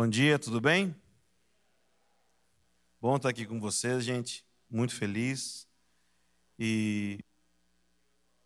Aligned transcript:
Bom 0.00 0.08
dia, 0.08 0.38
tudo 0.38 0.60
bem? 0.60 0.94
Bom 3.00 3.16
estar 3.16 3.30
aqui 3.30 3.44
com 3.44 3.58
vocês, 3.58 4.04
gente. 4.04 4.46
Muito 4.70 4.94
feliz. 4.94 5.66
E 6.56 7.18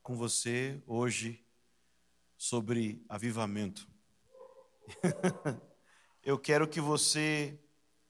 com 0.03 0.17
você 0.17 0.83
hoje 0.87 1.45
sobre 2.39 3.05
avivamento. 3.07 3.87
Eu 6.25 6.39
quero 6.39 6.67
que 6.67 6.81
você 6.81 7.61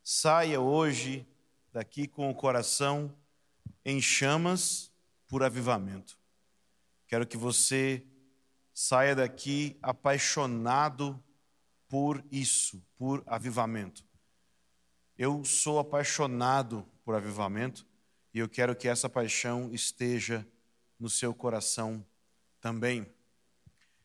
saia 0.04 0.60
hoje 0.60 1.26
daqui 1.72 2.06
com 2.06 2.30
o 2.30 2.34
coração 2.36 3.12
em 3.84 4.00
chamas 4.00 4.92
por 5.26 5.42
avivamento. 5.42 6.16
Quero 7.08 7.26
que 7.26 7.36
você 7.36 8.06
saia 8.72 9.16
daqui 9.16 9.76
apaixonado 9.82 11.20
por 11.92 12.24
isso, 12.32 12.82
por 12.96 13.22
avivamento. 13.26 14.02
Eu 15.18 15.44
sou 15.44 15.78
apaixonado 15.78 16.88
por 17.04 17.14
avivamento 17.14 17.86
e 18.32 18.38
eu 18.38 18.48
quero 18.48 18.74
que 18.74 18.88
essa 18.88 19.10
paixão 19.10 19.68
esteja 19.74 20.48
no 20.98 21.10
seu 21.10 21.34
coração 21.34 22.02
também. 22.62 23.06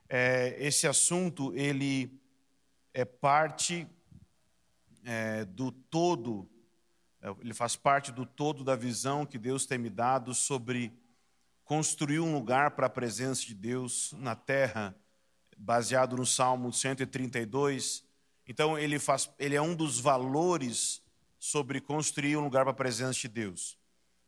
É, 0.10 0.54
esse 0.60 0.86
assunto 0.86 1.56
ele 1.56 2.12
é 2.94 3.06
parte 3.06 3.88
é, 5.06 5.46
do 5.46 5.72
todo, 5.72 6.46
é, 7.22 7.30
ele 7.40 7.54
faz 7.54 7.78
parte 7.78 8.12
do 8.12 8.26
todo 8.26 8.66
da 8.66 8.76
visão 8.76 9.26
que 9.26 9.38
Deus 9.38 9.66
tem 9.66 9.78
me 9.78 9.90
dado 9.90 10.34
sobre 10.34 10.92
construir 11.64 12.20
um 12.20 12.34
lugar 12.34 12.72
para 12.72 12.88
a 12.88 12.90
presença 12.90 13.46
de 13.46 13.56
Deus 13.56 14.12
na 14.18 14.36
terra, 14.36 14.94
baseado 15.58 16.16
no 16.16 16.26
Salmo 16.26 16.72
132. 16.72 18.04
Então 18.48 18.78
ele 18.78 19.00
faz, 19.00 19.30
ele 19.40 19.56
é 19.56 19.62
um 19.62 19.76
dos 19.76 20.00
valores 20.00 21.02
sobre 21.40 21.82
construir 21.82 22.38
um 22.38 22.44
lugar 22.44 22.64
para 22.64 22.72
a 22.72 22.76
presença 22.76 23.20
de 23.20 23.28
Deus. 23.28 23.78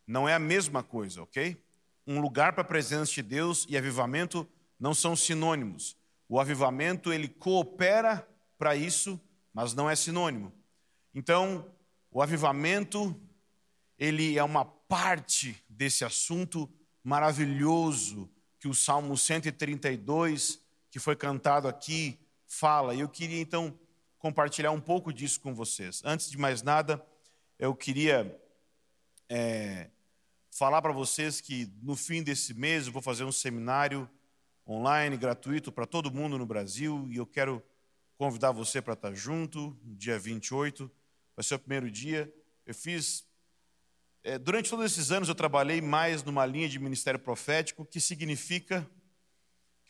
Não 0.06 0.28
é 0.28 0.34
a 0.34 0.38
mesma 0.38 0.82
coisa, 0.82 1.22
ok? 1.22 1.62
Um 2.06 2.20
lugar 2.20 2.52
para 2.52 2.62
a 2.62 2.64
presença 2.64 3.12
de 3.12 3.22
Deus 3.22 3.66
e 3.68 3.76
avivamento 3.76 4.46
não 4.78 4.92
são 4.92 5.14
sinônimos. 5.14 5.96
O 6.28 6.40
avivamento 6.40 7.12
ele 7.12 7.28
coopera 7.28 8.26
para 8.58 8.74
isso, 8.74 9.20
mas 9.52 9.74
não 9.74 9.88
é 9.88 9.94
sinônimo. 9.94 10.52
Então, 11.14 11.66
o 12.10 12.22
avivamento 12.22 13.14
ele 13.98 14.38
é 14.38 14.42
uma 14.42 14.64
parte 14.64 15.62
desse 15.68 16.04
assunto 16.04 16.68
maravilhoso 17.04 18.30
que 18.58 18.68
o 18.68 18.74
Salmo 18.74 19.16
132, 19.16 20.60
que 20.90 20.98
foi 20.98 21.14
cantado 21.16 21.68
aqui, 21.68 22.18
fala. 22.46 22.94
E 22.94 23.00
eu 23.00 23.08
queria 23.08 23.40
então 23.40 23.78
compartilhar 24.18 24.70
um 24.70 24.80
pouco 24.80 25.12
disso 25.12 25.40
com 25.40 25.54
vocês. 25.54 26.02
Antes 26.04 26.30
de 26.30 26.36
mais 26.36 26.62
nada, 26.62 27.04
eu 27.58 27.74
queria 27.74 28.38
é, 29.28 29.88
falar 30.50 30.82
para 30.82 30.92
vocês 30.92 31.40
que 31.40 31.72
no 31.82 31.96
fim 31.96 32.22
desse 32.22 32.52
mês 32.52 32.86
eu 32.86 32.92
vou 32.92 33.00
fazer 33.00 33.24
um 33.24 33.32
seminário 33.32 34.08
online 34.68 35.16
gratuito 35.16 35.72
para 35.72 35.86
todo 35.86 36.12
mundo 36.12 36.36
no 36.36 36.46
Brasil 36.46 37.08
e 37.10 37.16
eu 37.16 37.26
quero 37.26 37.62
convidar 38.16 38.52
você 38.52 38.82
para 38.82 38.92
estar 38.92 39.14
junto, 39.14 39.76
no 39.82 39.96
dia 39.96 40.18
28, 40.18 40.90
vai 41.34 41.42
ser 41.42 41.54
o 41.54 41.58
primeiro 41.58 41.90
dia. 41.90 42.32
Eu 42.66 42.74
fiz 42.74 43.24
é, 44.22 44.38
durante 44.38 44.68
todos 44.68 44.84
esses 44.84 45.10
anos 45.10 45.30
eu 45.30 45.34
trabalhei 45.34 45.80
mais 45.80 46.22
numa 46.22 46.44
linha 46.44 46.68
de 46.68 46.78
ministério 46.78 47.18
profético, 47.18 47.86
que 47.86 47.98
significa 47.98 48.86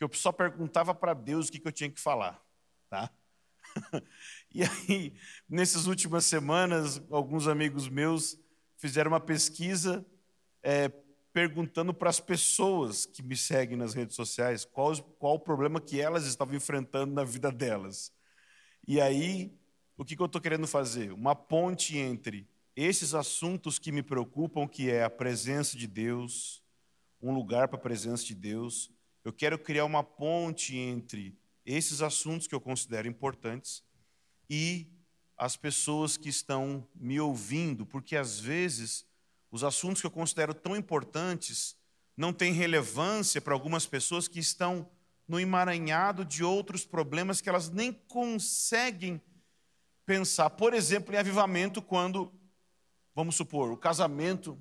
que 0.09 0.15
eu 0.15 0.19
só 0.19 0.31
perguntava 0.31 0.95
para 0.95 1.13
Deus 1.13 1.47
o 1.47 1.51
que, 1.51 1.59
que 1.59 1.67
eu 1.67 1.71
tinha 1.71 1.89
que 1.89 1.99
falar, 1.99 2.41
tá? 2.89 3.11
e 4.51 4.63
aí, 4.63 5.13
nessas 5.47 5.85
últimas 5.85 6.25
semanas, 6.25 7.01
alguns 7.11 7.47
amigos 7.47 7.87
meus 7.87 8.39
fizeram 8.77 9.11
uma 9.11 9.19
pesquisa 9.19 10.03
é, 10.63 10.89
perguntando 11.31 11.93
para 11.93 12.09
as 12.09 12.19
pessoas 12.19 13.05
que 13.05 13.21
me 13.21 13.37
seguem 13.37 13.77
nas 13.77 13.93
redes 13.93 14.15
sociais 14.15 14.65
qual, 14.65 14.95
qual 15.19 15.35
o 15.35 15.39
problema 15.39 15.79
que 15.79 16.01
elas 16.01 16.25
estavam 16.25 16.55
enfrentando 16.55 17.13
na 17.13 17.23
vida 17.23 17.51
delas. 17.51 18.11
E 18.87 18.99
aí, 18.99 19.53
o 19.95 20.03
que, 20.03 20.15
que 20.15 20.21
eu 20.21 20.25
estou 20.25 20.41
querendo 20.41 20.65
fazer? 20.65 21.11
Uma 21.11 21.35
ponte 21.35 21.95
entre 21.95 22.49
esses 22.75 23.13
assuntos 23.13 23.77
que 23.77 23.91
me 23.91 24.01
preocupam, 24.01 24.67
que 24.67 24.89
é 24.89 25.03
a 25.03 25.09
presença 25.11 25.77
de 25.77 25.85
Deus, 25.85 26.63
um 27.21 27.31
lugar 27.31 27.67
para 27.67 27.77
a 27.77 27.81
presença 27.81 28.25
de 28.25 28.33
Deus. 28.33 28.91
Eu 29.23 29.31
quero 29.31 29.57
criar 29.57 29.85
uma 29.85 30.03
ponte 30.03 30.75
entre 30.75 31.37
esses 31.65 32.01
assuntos 32.01 32.47
que 32.47 32.55
eu 32.55 32.61
considero 32.61 33.07
importantes 33.07 33.83
e 34.49 34.87
as 35.37 35.55
pessoas 35.55 36.17
que 36.17 36.29
estão 36.29 36.87
me 36.95 37.19
ouvindo, 37.19 37.85
porque 37.85 38.15
às 38.15 38.39
vezes 38.39 39.05
os 39.51 39.63
assuntos 39.63 40.01
que 40.01 40.07
eu 40.07 40.11
considero 40.11 40.53
tão 40.53 40.75
importantes 40.75 41.75
não 42.15 42.33
têm 42.33 42.53
relevância 42.53 43.41
para 43.41 43.53
algumas 43.53 43.85
pessoas 43.85 44.27
que 44.27 44.39
estão 44.39 44.89
no 45.27 45.39
emaranhado 45.39 46.25
de 46.25 46.43
outros 46.43 46.85
problemas 46.85 47.41
que 47.41 47.49
elas 47.49 47.69
nem 47.69 47.93
conseguem 47.93 49.21
pensar. 50.05 50.49
Por 50.49 50.73
exemplo, 50.73 51.13
em 51.13 51.17
avivamento, 51.17 51.81
quando 51.81 52.31
Vamos 53.13 53.35
supor, 53.35 53.71
o 53.71 53.77
casamento 53.77 54.57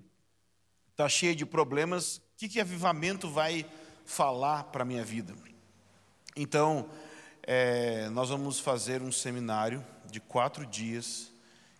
está 0.90 1.08
cheio 1.08 1.36
de 1.36 1.46
problemas, 1.46 2.16
o 2.16 2.22
que, 2.36 2.48
que 2.48 2.60
avivamento 2.60 3.30
vai 3.30 3.64
falar 4.10 4.64
para 4.64 4.82
a 4.82 4.84
minha 4.84 5.04
vida? 5.04 5.32
Então, 6.34 6.90
é, 7.44 8.08
nós 8.10 8.28
vamos 8.28 8.58
fazer 8.58 9.02
um 9.02 9.12
seminário 9.12 9.86
de 10.10 10.18
quatro 10.18 10.66
dias 10.66 11.30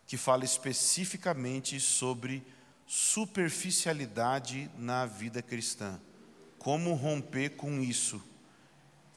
que 0.07 0.17
fala 0.17 0.45
especificamente 0.45 1.81
sobre 1.81 2.47
superficialidade 2.87 4.71
na 4.79 5.07
vida 5.07 5.43
cristã. 5.43 6.01
Como 6.57 6.95
romper 6.95 7.51
com 7.51 7.81
isso? 7.81 8.23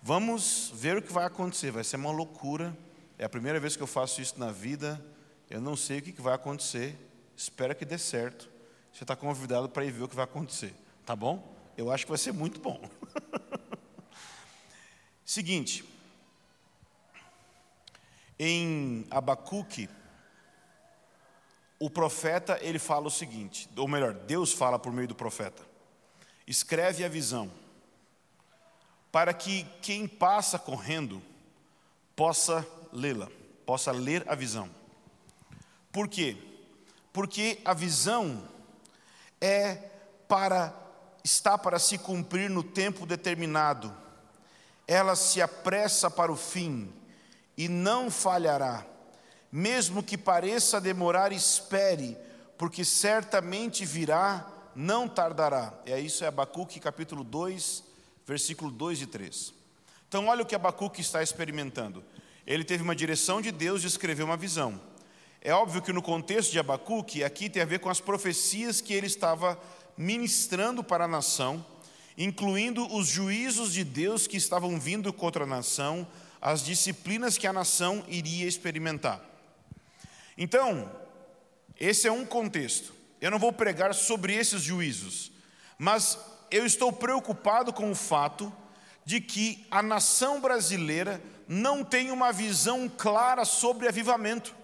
Vamos 0.01 0.71
ver 0.73 0.97
o 0.97 1.01
que 1.01 1.13
vai 1.13 1.25
acontecer. 1.25 1.71
Vai 1.71 1.83
ser 1.83 1.97
uma 1.97 2.11
loucura. 2.11 2.75
É 3.19 3.25
a 3.25 3.29
primeira 3.29 3.59
vez 3.59 3.75
que 3.75 3.83
eu 3.83 3.87
faço 3.87 4.21
isso 4.21 4.39
na 4.39 4.51
vida. 4.51 5.03
Eu 5.49 5.61
não 5.61 5.75
sei 5.75 5.99
o 5.99 6.01
que 6.01 6.19
vai 6.19 6.33
acontecer. 6.33 6.97
Espera 7.37 7.75
que 7.75 7.85
dê 7.85 7.97
certo. 7.97 8.49
Você 8.91 9.03
está 9.03 9.15
convidado 9.15 9.69
para 9.69 9.85
ir 9.85 9.91
ver 9.91 10.03
o 10.03 10.07
que 10.07 10.15
vai 10.15 10.25
acontecer. 10.25 10.73
Tá 11.05 11.15
bom? 11.15 11.52
Eu 11.77 11.91
acho 11.91 12.05
que 12.05 12.11
vai 12.11 12.17
ser 12.17 12.31
muito 12.31 12.59
bom. 12.59 12.79
Seguinte. 15.25 15.83
Em 18.37 19.05
Abacuque, 19.09 19.89
o 21.79 21.89
profeta 21.89 22.57
ele 22.61 22.79
fala 22.79 23.07
o 23.07 23.11
seguinte, 23.11 23.69
ou 23.77 23.87
melhor, 23.87 24.13
Deus 24.13 24.51
fala 24.51 24.79
por 24.79 24.91
meio 24.91 25.07
do 25.07 25.15
profeta. 25.15 25.63
Escreve 26.45 27.05
a 27.05 27.07
visão, 27.07 27.51
para 29.11 29.33
que 29.33 29.65
quem 29.81 30.07
passa 30.07 30.57
correndo 30.57 31.21
possa 32.15 32.67
lê-la, 32.91 33.29
possa 33.65 33.91
ler 33.91 34.23
a 34.27 34.35
visão. 34.35 34.69
Por 35.91 36.07
quê? 36.07 36.37
porque 37.13 37.59
a 37.63 37.75
visão 37.75 38.43
é 39.39 39.75
para 40.27 40.73
está 41.23 41.57
para 41.57 41.79
se 41.79 41.97
cumprir 41.97 42.49
no 42.49 42.63
tempo 42.63 43.05
determinado. 43.05 43.95
Ela 44.87 45.15
se 45.15 45.41
apressa 45.41 46.11
para 46.11 46.31
o 46.31 46.35
fim 46.35 46.91
e 47.57 47.69
não 47.69 48.11
falhará. 48.11 48.85
Mesmo 49.51 50.03
que 50.03 50.17
pareça 50.17 50.81
demorar, 50.81 51.31
espere, 51.31 52.17
porque 52.57 52.83
certamente 52.83 53.85
virá, 53.85 54.45
não 54.75 55.07
tardará. 55.07 55.73
É 55.85 55.99
isso 55.99 56.23
é 56.23 56.27
Abacuque 56.27 56.79
capítulo 56.79 57.23
2, 57.23 57.83
versículo 58.25 58.71
2 58.71 59.03
e 59.03 59.05
3. 59.05 59.53
Então 60.07 60.27
olha 60.27 60.43
o 60.43 60.45
que 60.45 60.55
Abacuque 60.55 61.01
está 61.01 61.23
experimentando. 61.23 62.03
Ele 62.45 62.63
teve 62.63 62.83
uma 62.83 62.95
direção 62.95 63.41
de 63.41 63.51
Deus 63.51 63.81
de 63.81 63.87
escrever 63.87 64.23
uma 64.23 64.35
visão. 64.35 64.81
É 65.41 65.53
óbvio 65.53 65.81
que 65.81 65.93
no 65.93 66.01
contexto 66.01 66.51
de 66.51 66.59
Abacuque, 66.59 67.23
aqui 67.23 67.49
tem 67.49 67.61
a 67.61 67.65
ver 67.65 67.79
com 67.79 67.89
as 67.89 67.99
profecias 67.99 68.81
que 68.81 68.93
ele 68.93 69.07
estava 69.07 69.59
ministrando 69.97 70.83
para 70.83 71.05
a 71.05 71.07
nação, 71.07 71.65
incluindo 72.17 72.85
os 72.93 73.07
juízos 73.07 73.73
de 73.73 73.83
Deus 73.83 74.27
que 74.27 74.37
estavam 74.37 74.79
vindo 74.79 75.11
contra 75.11 75.43
a 75.43 75.47
nação, 75.47 76.07
as 76.41 76.63
disciplinas 76.63 77.37
que 77.37 77.47
a 77.47 77.53
nação 77.53 78.03
iria 78.07 78.47
experimentar. 78.47 79.21
Então, 80.37 80.91
esse 81.79 82.07
é 82.07 82.11
um 82.11 82.25
contexto. 82.25 82.93
Eu 83.21 83.31
não 83.31 83.39
vou 83.39 83.53
pregar 83.53 83.93
sobre 83.93 84.35
esses 84.35 84.61
juízos, 84.61 85.31
mas 85.77 86.17
eu 86.51 86.65
estou 86.65 86.91
preocupado 86.91 87.71
com 87.71 87.89
o 87.89 87.95
fato 87.95 88.51
de 89.05 89.19
que 89.19 89.65
a 89.71 89.81
nação 89.81 90.39
brasileira 90.39 91.21
não 91.47 91.83
tem 91.83 92.11
uma 92.11 92.31
visão 92.31 92.89
clara 92.89 93.45
sobre 93.45 93.87
avivamento. 93.87 94.55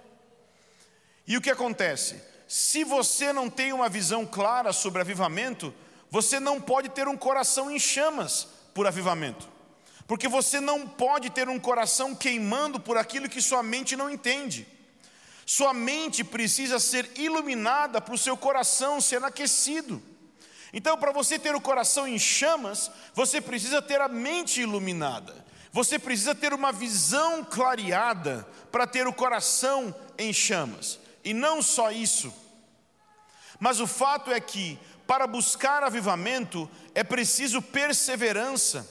E 1.27 1.37
o 1.37 1.41
que 1.41 1.49
acontece? 1.49 2.28
Se 2.49 2.83
você 2.83 3.31
não 3.31 3.47
tem 3.47 3.71
uma 3.71 3.87
visão 3.87 4.25
clara 4.25 4.73
sobre 4.73 5.01
avivamento, 5.01 5.71
você 6.09 6.39
não 6.39 6.59
pode 6.59 6.89
ter 6.89 7.07
um 7.07 7.15
coração 7.15 7.69
em 7.69 7.77
chamas 7.77 8.47
por 8.73 8.87
avivamento. 8.87 9.47
Porque 10.07 10.27
você 10.27 10.59
não 10.59 10.87
pode 10.87 11.29
ter 11.29 11.47
um 11.47 11.59
coração 11.59 12.15
queimando 12.15 12.79
por 12.79 12.97
aquilo 12.97 13.29
que 13.29 13.39
sua 13.39 13.61
mente 13.61 13.95
não 13.95 14.09
entende. 14.09 14.67
Sua 15.45 15.75
mente 15.75 16.23
precisa 16.23 16.79
ser 16.79 17.11
iluminada 17.19 18.01
para 18.01 18.15
o 18.15 18.17
seu 18.17 18.35
coração 18.35 18.99
ser 18.99 19.23
aquecido. 19.23 20.01
Então, 20.73 20.97
para 20.97 21.11
você 21.11 21.37
ter 21.37 21.53
o 21.53 21.61
coração 21.61 22.07
em 22.07 22.17
chamas, 22.17 22.89
você 23.13 23.39
precisa 23.39 23.79
ter 23.79 24.01
a 24.01 24.07
mente 24.07 24.61
iluminada. 24.61 25.45
Você 25.71 25.99
precisa 25.99 26.33
ter 26.33 26.51
uma 26.51 26.71
visão 26.71 27.43
clareada 27.43 28.47
para 28.71 28.87
ter 28.87 29.05
o 29.05 29.13
coração 29.13 29.93
em 30.17 30.33
chamas. 30.33 30.98
E 31.23 31.33
não 31.33 31.61
só 31.61 31.91
isso. 31.91 32.33
Mas 33.59 33.79
o 33.79 33.87
fato 33.87 34.31
é 34.31 34.39
que 34.39 34.79
para 35.05 35.27
buscar 35.27 35.83
avivamento 35.83 36.69
é 36.93 37.03
preciso 37.03 37.61
perseverança, 37.61 38.87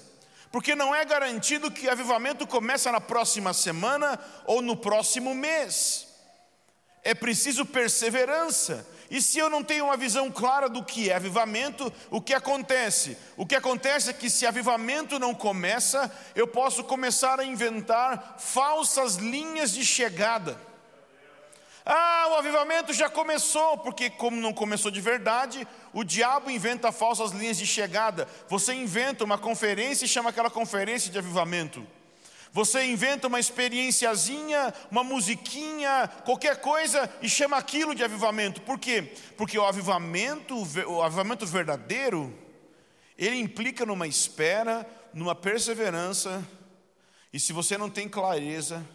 porque 0.51 0.75
não 0.75 0.95
é 0.95 1.05
garantido 1.05 1.71
que 1.71 1.89
avivamento 1.89 2.47
começa 2.47 2.91
na 2.91 3.01
próxima 3.01 3.53
semana 3.53 4.19
ou 4.45 4.61
no 4.61 4.77
próximo 4.77 5.35
mês. 5.35 6.09
É 7.03 7.15
preciso 7.15 7.65
perseverança. 7.65 8.87
E 9.11 9.23
se 9.23 9.39
eu 9.39 9.49
não 9.49 9.65
tenho 9.65 9.87
uma 9.87 9.97
visão 9.97 10.31
clara 10.31 10.69
do 10.69 10.85
que 10.85 11.09
é 11.09 11.15
avivamento, 11.15 11.91
o 12.11 12.21
que 12.21 12.35
acontece? 12.35 13.17
O 13.37 13.47
que 13.47 13.55
acontece 13.55 14.11
é 14.11 14.13
que 14.13 14.29
se 14.29 14.47
avivamento 14.47 15.19
não 15.19 15.35
começa, 15.35 16.13
eu 16.35 16.47
posso 16.47 16.85
começar 16.85 17.41
a 17.41 17.45
inventar 17.45 18.37
falsas 18.39 19.15
linhas 19.15 19.73
de 19.73 19.85
chegada. 19.85 20.68
Ah, 21.91 22.29
o 22.33 22.35
avivamento 22.35 22.93
já 22.93 23.09
começou, 23.09 23.79
porque, 23.79 24.11
como 24.11 24.37
não 24.37 24.53
começou 24.53 24.91
de 24.91 25.01
verdade, 25.01 25.67
o 25.91 26.05
diabo 26.05 26.51
inventa 26.51 26.93
falsas 26.93 27.31
linhas 27.31 27.57
de 27.57 27.67
chegada. 27.67 28.29
Você 28.47 28.75
inventa 28.75 29.25
uma 29.25 29.39
conferência 29.39 30.05
e 30.05 30.09
chama 30.09 30.29
aquela 30.29 30.51
conferência 30.51 31.11
de 31.11 31.17
avivamento. 31.17 31.87
Você 32.53 32.85
inventa 32.85 33.27
uma 33.27 33.41
experienciazinha, 33.41 34.75
uma 34.91 35.03
musiquinha, 35.03 36.11
qualquer 36.27 36.61
coisa 36.61 37.11
e 37.23 37.29
chama 37.29 37.57
aquilo 37.57 37.95
de 37.95 38.05
avivamento. 38.05 38.61
Por 38.61 38.79
quê? 38.79 39.15
Porque 39.35 39.59
o 39.59 39.65
avivamento, 39.65 40.55
o 40.87 41.03
avivamento 41.03 41.47
verdadeiro, 41.47 42.39
ele 43.17 43.37
implica 43.37 43.87
numa 43.87 44.07
espera, 44.07 44.87
numa 45.15 45.35
perseverança. 45.35 46.47
E 47.33 47.41
se 47.41 47.55
você 47.55 47.79
não 47.79 47.89
tem 47.89 48.11
clareza, 48.11 48.87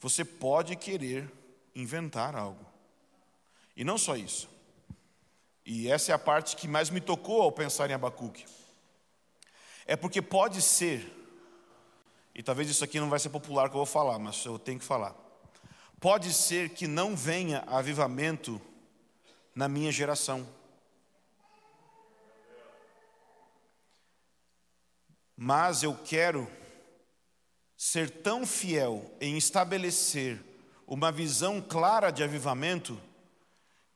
você 0.00 0.24
pode 0.24 0.74
querer 0.76 1.30
inventar 1.74 2.34
algo. 2.36 2.64
E 3.76 3.84
não 3.84 3.96
só 3.96 4.16
isso. 4.16 4.48
E 5.64 5.90
essa 5.90 6.12
é 6.12 6.14
a 6.14 6.18
parte 6.18 6.56
que 6.56 6.66
mais 6.66 6.90
me 6.90 7.00
tocou 7.00 7.42
ao 7.42 7.52
pensar 7.52 7.88
em 7.90 7.94
Abacuque. 7.94 8.44
É 9.86 9.96
porque 9.96 10.20
pode 10.20 10.60
ser, 10.60 11.10
e 12.34 12.42
talvez 12.42 12.68
isso 12.68 12.84
aqui 12.84 12.98
não 13.00 13.10
vai 13.10 13.18
ser 13.18 13.30
popular 13.30 13.68
que 13.68 13.74
eu 13.74 13.78
vou 13.78 13.86
falar, 13.86 14.18
mas 14.18 14.44
eu 14.44 14.58
tenho 14.58 14.78
que 14.78 14.84
falar. 14.84 15.14
Pode 16.00 16.32
ser 16.32 16.70
que 16.70 16.86
não 16.86 17.16
venha 17.16 17.62
avivamento 17.66 18.60
na 19.54 19.68
minha 19.68 19.92
geração. 19.92 20.46
Mas 25.36 25.82
eu 25.82 25.96
quero 26.04 26.50
ser 27.76 28.10
tão 28.10 28.46
fiel 28.46 29.10
em 29.20 29.36
estabelecer 29.36 30.51
uma 30.92 31.10
visão 31.10 31.58
clara 31.58 32.10
de 32.10 32.22
avivamento, 32.22 33.00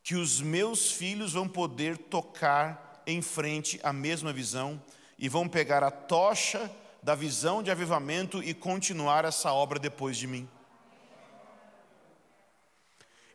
que 0.02 0.14
os 0.14 0.40
meus 0.40 0.90
filhos 0.90 1.34
vão 1.34 1.46
poder 1.46 1.98
tocar 1.98 3.02
em 3.06 3.20
frente 3.20 3.78
a 3.82 3.92
mesma 3.92 4.32
visão 4.32 4.82
e 5.18 5.28
vão 5.28 5.46
pegar 5.46 5.84
a 5.84 5.90
tocha 5.90 6.70
da 7.02 7.14
visão 7.14 7.62
de 7.62 7.70
avivamento 7.70 8.42
e 8.42 8.54
continuar 8.54 9.26
essa 9.26 9.52
obra 9.52 9.78
depois 9.78 10.16
de 10.16 10.26
mim. 10.26 10.48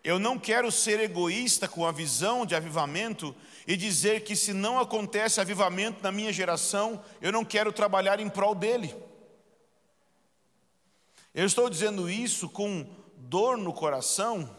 Eu 0.03 0.17
não 0.17 0.39
quero 0.39 0.71
ser 0.71 0.99
egoísta 0.99 1.67
com 1.67 1.85
a 1.85 1.91
visão 1.91 2.47
de 2.47 2.55
avivamento 2.55 3.35
e 3.67 3.77
dizer 3.77 4.23
que 4.23 4.35
se 4.35 4.53
não 4.53 4.79
acontece 4.79 5.39
avivamento 5.39 6.01
na 6.01 6.11
minha 6.11 6.33
geração, 6.33 6.99
eu 7.21 7.31
não 7.31 7.45
quero 7.45 7.71
trabalhar 7.71 8.19
em 8.19 8.27
prol 8.27 8.55
dele. 8.55 8.91
Eu 11.31 11.45
estou 11.45 11.69
dizendo 11.69 12.09
isso 12.09 12.49
com 12.49 12.99
dor 13.31 13.57
no 13.57 13.71
coração, 13.71 14.53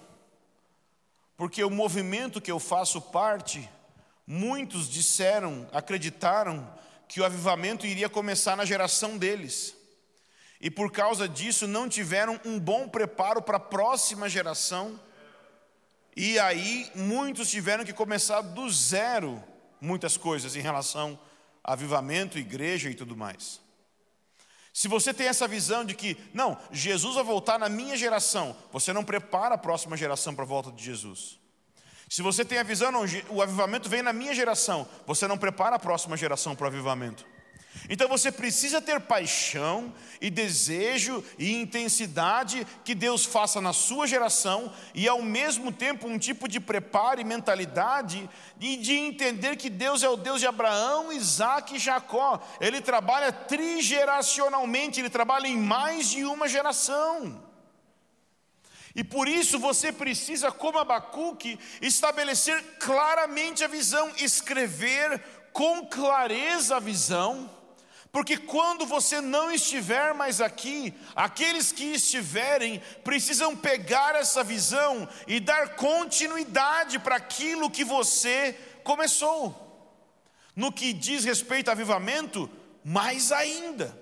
porque 1.36 1.62
o 1.62 1.68
movimento 1.68 2.40
que 2.40 2.50
eu 2.50 2.58
faço 2.58 3.02
parte, 3.02 3.68
muitos 4.26 4.88
disseram, 4.88 5.68
acreditaram 5.74 6.66
que 7.06 7.20
o 7.20 7.24
avivamento 7.26 7.86
iria 7.86 8.08
começar 8.08 8.56
na 8.56 8.64
geração 8.64 9.18
deles. 9.18 9.76
E 10.58 10.70
por 10.70 10.90
causa 10.90 11.28
disso 11.28 11.66
não 11.66 11.86
tiveram 11.86 12.40
um 12.46 12.58
bom 12.58 12.88
preparo 12.88 13.42
para 13.42 13.58
a 13.58 13.60
próxima 13.60 14.26
geração. 14.26 14.98
E 16.16 16.38
aí 16.38 16.90
muitos 16.94 17.50
tiveram 17.50 17.84
que 17.84 17.92
começar 17.92 18.40
do 18.40 18.70
zero 18.70 19.44
muitas 19.82 20.16
coisas 20.16 20.56
em 20.56 20.60
relação 20.60 21.18
a 21.62 21.74
avivamento, 21.74 22.38
igreja 22.38 22.88
e 22.88 22.94
tudo 22.94 23.14
mais. 23.14 23.60
Se 24.72 24.88
você 24.88 25.12
tem 25.12 25.28
essa 25.28 25.46
visão 25.46 25.84
de 25.84 25.94
que, 25.94 26.16
não, 26.32 26.58
Jesus 26.70 27.14
vai 27.14 27.24
voltar 27.24 27.58
na 27.58 27.68
minha 27.68 27.96
geração, 27.96 28.56
você 28.72 28.92
não 28.92 29.04
prepara 29.04 29.54
a 29.54 29.58
próxima 29.58 29.96
geração 29.96 30.34
para 30.34 30.44
a 30.44 30.48
volta 30.48 30.72
de 30.72 30.82
Jesus. 30.82 31.38
Se 32.08 32.22
você 32.22 32.44
tem 32.44 32.58
a 32.58 32.62
visão, 32.62 32.90
não, 32.90 33.04
o 33.30 33.42
avivamento 33.42 33.88
vem 33.88 34.02
na 34.02 34.12
minha 34.12 34.34
geração, 34.34 34.88
você 35.06 35.26
não 35.26 35.38
prepara 35.38 35.76
a 35.76 35.78
próxima 35.78 36.16
geração 36.16 36.54
para 36.54 36.64
o 36.64 36.68
avivamento. 36.68 37.26
Então 37.88 38.08
você 38.08 38.30
precisa 38.30 38.80
ter 38.80 39.00
paixão 39.00 39.92
e 40.20 40.30
desejo 40.30 41.24
e 41.38 41.52
intensidade 41.52 42.66
que 42.84 42.94
Deus 42.94 43.24
faça 43.24 43.60
na 43.60 43.72
sua 43.72 44.06
geração 44.06 44.72
e 44.94 45.08
ao 45.08 45.20
mesmo 45.20 45.72
tempo 45.72 46.06
um 46.06 46.18
tipo 46.18 46.46
de 46.46 46.60
preparo 46.60 47.20
e 47.20 47.24
mentalidade 47.24 48.28
e 48.60 48.76
de 48.76 48.94
entender 48.94 49.56
que 49.56 49.68
Deus 49.68 50.02
é 50.02 50.08
o 50.08 50.16
Deus 50.16 50.40
de 50.40 50.46
Abraão, 50.46 51.12
Isaac 51.12 51.74
e 51.74 51.78
Jacó. 51.78 52.40
Ele 52.60 52.80
trabalha 52.80 53.32
trigeracionalmente, 53.32 55.00
ele 55.00 55.10
trabalha 55.10 55.48
em 55.48 55.56
mais 55.56 56.08
de 56.10 56.24
uma 56.24 56.48
geração. 56.48 57.42
E 58.94 59.02
por 59.02 59.26
isso 59.26 59.58
você 59.58 59.90
precisa, 59.90 60.52
como 60.52 60.78
Abacuque, 60.78 61.58
estabelecer 61.80 62.62
claramente 62.78 63.64
a 63.64 63.66
visão, 63.68 64.12
escrever 64.18 65.18
com 65.52 65.86
clareza 65.86 66.76
a 66.76 66.80
visão 66.80 67.50
porque 68.12 68.36
quando 68.36 68.84
você 68.84 69.22
não 69.22 69.50
estiver 69.50 70.12
mais 70.12 70.42
aqui, 70.42 70.92
aqueles 71.16 71.72
que 71.72 71.94
estiverem 71.94 72.78
precisam 73.02 73.56
pegar 73.56 74.14
essa 74.14 74.44
visão 74.44 75.08
e 75.26 75.40
dar 75.40 75.76
continuidade 75.76 76.98
para 76.98 77.16
aquilo 77.16 77.70
que 77.70 77.82
você 77.82 78.52
começou. 78.84 79.58
No 80.54 80.70
que 80.70 80.92
diz 80.92 81.24
respeito 81.24 81.70
a 81.70 81.72
avivamento, 81.72 82.50
mais 82.84 83.32
ainda. 83.32 83.98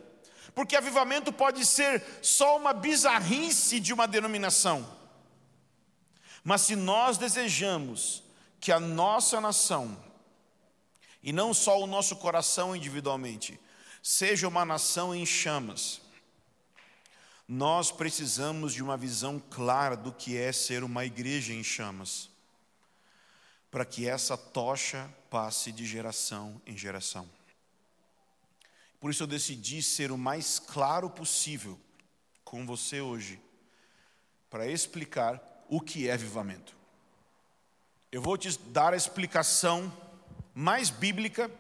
Porque 0.57 0.75
avivamento 0.75 1.33
pode 1.33 1.65
ser 1.65 2.03
só 2.21 2.57
uma 2.57 2.73
bizarrice 2.73 3.79
de 3.79 3.93
uma 3.93 4.09
denominação. 4.09 4.85
Mas 6.43 6.63
se 6.63 6.75
nós 6.75 7.17
desejamos 7.17 8.25
que 8.59 8.73
a 8.73 8.81
nossa 8.81 9.41
nação, 9.41 9.97
e 11.23 11.33
não 11.33 11.55
só 11.55 11.81
o 11.81 11.87
nosso 11.87 12.17
coração 12.17 12.75
individualmente, 12.75 13.61
seja 14.03 14.49
uma 14.49 14.65
nação 14.65 15.15
em 15.15 15.27
chamas. 15.27 16.01
Nós 17.47 17.91
precisamos 17.91 18.73
de 18.73 18.83
uma 18.83 18.97
visão 18.97 19.43
clara 19.51 19.97
do 19.97 20.13
que 20.13 20.37
é 20.37 20.53
ser 20.53 20.85
uma 20.85 21.05
igreja 21.05 21.53
em 21.53 21.65
chamas, 21.65 22.31
para 23.71 23.85
que 23.85 24.09
essa 24.09 24.37
tocha 24.37 25.13
passe 25.29 25.73
de 25.73 25.85
geração 25.85 26.61
em 26.67 26.77
geração. 26.77 27.29
Por 29.01 29.11
isso 29.11 29.23
eu 29.23 29.27
decidi 29.27 29.83
ser 29.83 30.13
o 30.13 30.19
mais 30.19 30.59
claro 30.59 31.09
possível 31.09 31.79
com 32.45 32.67
você 32.67 33.01
hoje, 33.01 33.41
para 34.49 34.67
explicar 34.67 35.41
o 35.69 35.81
que 35.81 36.09
é 36.09 36.13
avivamento. 36.13 36.77
Eu 38.13 38.21
vou 38.21 38.37
te 38.37 38.59
dar 38.59 38.93
a 38.93 38.97
explicação 38.97 39.93
mais 40.53 40.91
bíblica 40.91 41.51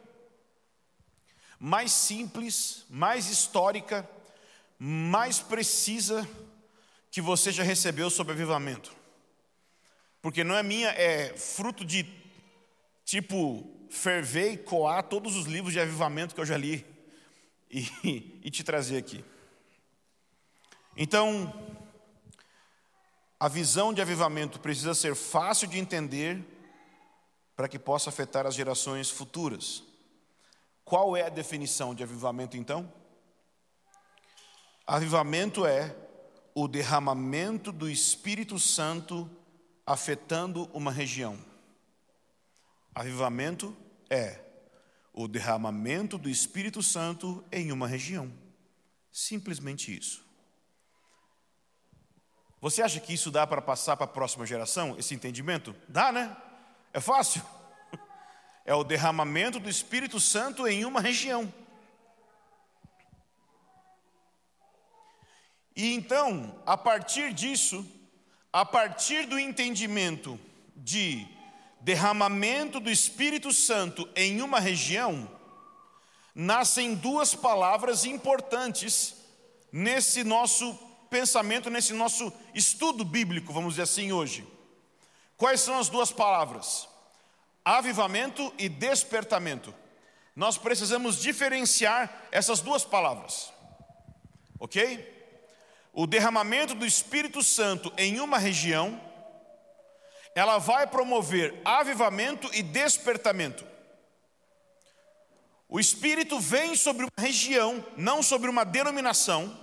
mais 1.60 1.92
simples, 1.92 2.86
mais 2.88 3.28
histórica, 3.28 4.08
mais 4.78 5.40
precisa 5.40 6.26
que 7.10 7.20
você 7.20 7.52
já 7.52 7.62
recebeu 7.62 8.08
sobre 8.08 8.32
avivamento. 8.32 8.90
Porque 10.22 10.42
não 10.42 10.54
é 10.54 10.62
minha, 10.62 10.88
é 10.88 11.36
fruto 11.36 11.84
de 11.84 12.06
tipo 13.04 13.70
ferver 13.90 14.52
e 14.52 14.56
coar 14.56 15.02
todos 15.02 15.36
os 15.36 15.44
livros 15.44 15.74
de 15.74 15.80
avivamento 15.80 16.34
que 16.34 16.40
eu 16.40 16.46
já 16.46 16.56
li 16.56 16.86
e, 17.70 18.40
e 18.42 18.50
te 18.50 18.64
trazer 18.64 18.96
aqui. 18.96 19.22
Então, 20.96 21.52
a 23.38 23.48
visão 23.48 23.92
de 23.92 24.00
avivamento 24.00 24.60
precisa 24.60 24.94
ser 24.94 25.14
fácil 25.14 25.68
de 25.68 25.78
entender 25.78 26.42
para 27.54 27.68
que 27.68 27.78
possa 27.78 28.08
afetar 28.08 28.46
as 28.46 28.54
gerações 28.54 29.10
futuras. 29.10 29.89
Qual 30.90 31.16
é 31.16 31.22
a 31.22 31.28
definição 31.28 31.94
de 31.94 32.02
avivamento 32.02 32.56
então? 32.56 32.92
Avivamento 34.84 35.64
é 35.64 35.94
o 36.52 36.66
derramamento 36.66 37.70
do 37.70 37.88
Espírito 37.88 38.58
Santo 38.58 39.30
afetando 39.86 40.68
uma 40.72 40.90
região. 40.90 41.38
Avivamento 42.92 43.76
é 44.10 44.40
o 45.12 45.28
derramamento 45.28 46.18
do 46.18 46.28
Espírito 46.28 46.82
Santo 46.82 47.44
em 47.52 47.70
uma 47.70 47.86
região. 47.86 48.28
Simplesmente 49.12 49.96
isso. 49.96 50.26
Você 52.60 52.82
acha 52.82 52.98
que 52.98 53.14
isso 53.14 53.30
dá 53.30 53.46
para 53.46 53.62
passar 53.62 53.96
para 53.96 54.06
a 54.06 54.08
próxima 54.08 54.44
geração, 54.44 54.98
esse 54.98 55.14
entendimento? 55.14 55.72
Dá, 55.88 56.10
né? 56.10 56.36
É 56.92 57.00
fácil. 57.00 57.44
É 58.70 58.74
o 58.76 58.84
derramamento 58.84 59.58
do 59.58 59.68
Espírito 59.68 60.20
Santo 60.20 60.68
em 60.68 60.84
uma 60.84 61.00
região. 61.00 61.52
E 65.74 65.92
então, 65.92 66.62
a 66.64 66.76
partir 66.76 67.32
disso, 67.32 67.84
a 68.52 68.64
partir 68.64 69.26
do 69.26 69.40
entendimento 69.40 70.38
de 70.76 71.26
derramamento 71.80 72.78
do 72.78 72.88
Espírito 72.88 73.52
Santo 73.52 74.08
em 74.14 74.40
uma 74.40 74.60
região, 74.60 75.28
nascem 76.32 76.94
duas 76.94 77.34
palavras 77.34 78.04
importantes 78.04 79.16
nesse 79.72 80.22
nosso 80.22 80.78
pensamento, 81.10 81.68
nesse 81.70 81.92
nosso 81.92 82.32
estudo 82.54 83.04
bíblico, 83.04 83.52
vamos 83.52 83.70
dizer 83.70 83.82
assim 83.82 84.12
hoje. 84.12 84.46
Quais 85.36 85.60
são 85.60 85.76
as 85.76 85.88
duas 85.88 86.12
palavras? 86.12 86.88
Avivamento 87.70 88.52
e 88.58 88.68
despertamento. 88.68 89.72
Nós 90.34 90.58
precisamos 90.58 91.20
diferenciar 91.20 92.26
essas 92.32 92.60
duas 92.60 92.84
palavras, 92.84 93.52
ok? 94.58 95.08
O 95.92 96.04
derramamento 96.04 96.74
do 96.74 96.84
Espírito 96.84 97.44
Santo 97.44 97.92
em 97.96 98.18
uma 98.18 98.38
região 98.38 99.00
ela 100.34 100.58
vai 100.58 100.84
promover 100.88 101.60
avivamento 101.64 102.50
e 102.52 102.60
despertamento. 102.60 103.64
O 105.68 105.78
Espírito 105.78 106.40
vem 106.40 106.74
sobre 106.74 107.04
uma 107.04 107.24
região, 107.24 107.86
não 107.96 108.20
sobre 108.20 108.50
uma 108.50 108.64
denominação, 108.64 109.56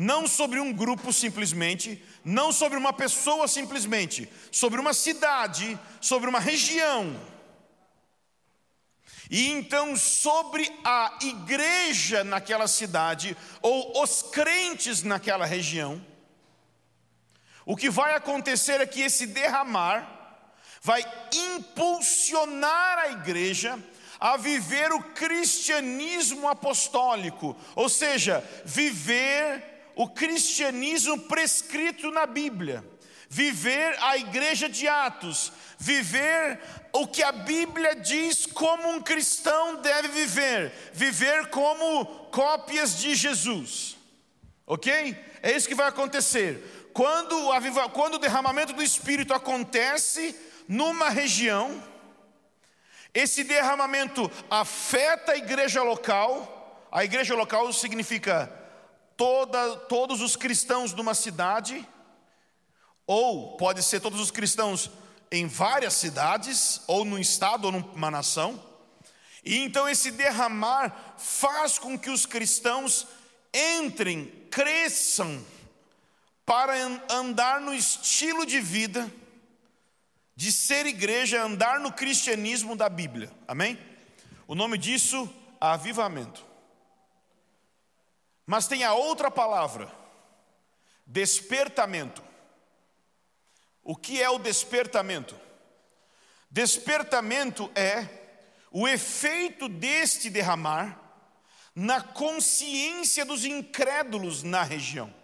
não 0.00 0.28
sobre 0.28 0.60
um 0.60 0.72
grupo 0.72 1.12
simplesmente, 1.12 2.00
não 2.24 2.52
sobre 2.52 2.78
uma 2.78 2.92
pessoa 2.92 3.48
simplesmente, 3.48 4.30
sobre 4.52 4.80
uma 4.80 4.94
cidade, 4.94 5.76
sobre 6.00 6.30
uma 6.30 6.38
região. 6.38 7.20
E 9.28 9.48
então, 9.48 9.96
sobre 9.96 10.72
a 10.84 11.18
igreja 11.20 12.22
naquela 12.22 12.68
cidade, 12.68 13.36
ou 13.60 14.00
os 14.00 14.22
crentes 14.22 15.02
naquela 15.02 15.44
região, 15.44 16.00
o 17.66 17.74
que 17.74 17.90
vai 17.90 18.14
acontecer 18.14 18.80
é 18.80 18.86
que 18.86 19.00
esse 19.00 19.26
derramar 19.26 20.46
vai 20.80 21.04
impulsionar 21.56 22.98
a 23.00 23.08
igreja 23.08 23.76
a 24.20 24.36
viver 24.36 24.92
o 24.92 25.02
cristianismo 25.02 26.46
apostólico, 26.46 27.56
ou 27.74 27.88
seja, 27.88 28.44
viver 28.64 29.77
o 29.98 30.08
cristianismo 30.08 31.18
prescrito 31.22 32.12
na 32.12 32.24
Bíblia, 32.24 32.84
viver 33.28 33.96
a 34.00 34.16
igreja 34.16 34.68
de 34.68 34.86
Atos, 34.86 35.52
viver 35.76 36.60
o 36.92 37.04
que 37.04 37.20
a 37.20 37.32
Bíblia 37.32 37.96
diz 37.96 38.46
como 38.46 38.90
um 38.90 39.02
cristão 39.02 39.82
deve 39.82 40.06
viver, 40.06 40.72
viver 40.92 41.48
como 41.48 42.06
cópias 42.30 42.96
de 42.96 43.16
Jesus, 43.16 43.96
ok? 44.64 45.16
É 45.42 45.50
isso 45.50 45.66
que 45.66 45.74
vai 45.74 45.88
acontecer. 45.88 46.90
Quando 46.92 47.34
quando 47.92 48.14
o 48.14 48.18
derramamento 48.18 48.74
do 48.74 48.82
Espírito 48.84 49.34
acontece 49.34 50.32
numa 50.68 51.08
região, 51.08 51.82
esse 53.12 53.42
derramamento 53.42 54.30
afeta 54.48 55.32
a 55.32 55.36
igreja 55.36 55.82
local, 55.82 56.86
a 56.92 57.04
igreja 57.04 57.34
local 57.34 57.72
significa 57.72 58.67
toda, 59.18 59.76
todos 59.80 60.22
os 60.22 60.36
cristãos 60.36 60.94
de 60.94 61.00
uma 61.00 61.12
cidade, 61.12 61.86
ou 63.04 63.56
pode 63.56 63.82
ser 63.82 64.00
todos 64.00 64.20
os 64.20 64.30
cristãos 64.30 64.90
em 65.30 65.46
várias 65.46 65.92
cidades, 65.94 66.80
ou 66.86 67.04
num 67.04 67.18
estado, 67.18 67.66
ou 67.66 67.72
numa 67.72 68.10
nação. 68.10 68.62
E 69.44 69.58
então 69.58 69.88
esse 69.88 70.12
derramar 70.12 71.16
faz 71.18 71.78
com 71.78 71.98
que 71.98 72.08
os 72.08 72.24
cristãos 72.24 73.06
entrem, 73.52 74.26
cresçam, 74.50 75.44
para 76.46 76.72
andar 77.10 77.60
no 77.60 77.74
estilo 77.74 78.46
de 78.46 78.58
vida, 78.58 79.12
de 80.34 80.50
ser 80.50 80.86
igreja, 80.86 81.42
andar 81.42 81.78
no 81.78 81.92
cristianismo 81.92 82.74
da 82.74 82.88
Bíblia. 82.88 83.30
Amém? 83.46 83.78
O 84.46 84.54
nome 84.54 84.78
disso, 84.78 85.28
avivamento. 85.60 86.47
Mas 88.50 88.66
tem 88.66 88.82
a 88.82 88.94
outra 88.94 89.30
palavra, 89.30 89.92
despertamento. 91.06 92.24
O 93.82 93.94
que 93.94 94.22
é 94.22 94.30
o 94.30 94.38
despertamento? 94.38 95.38
Despertamento 96.50 97.70
é 97.74 98.08
o 98.70 98.88
efeito 98.88 99.68
deste 99.68 100.30
derramar 100.30 100.98
na 101.74 102.00
consciência 102.00 103.22
dos 103.22 103.44
incrédulos 103.44 104.42
na 104.42 104.62
região. 104.62 105.14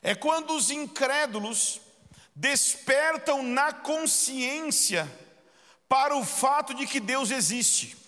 É 0.00 0.14
quando 0.14 0.54
os 0.54 0.70
incrédulos 0.70 1.80
despertam 2.36 3.42
na 3.42 3.72
consciência 3.72 5.10
para 5.88 6.14
o 6.14 6.24
fato 6.24 6.72
de 6.72 6.86
que 6.86 7.00
Deus 7.00 7.32
existe. 7.32 8.03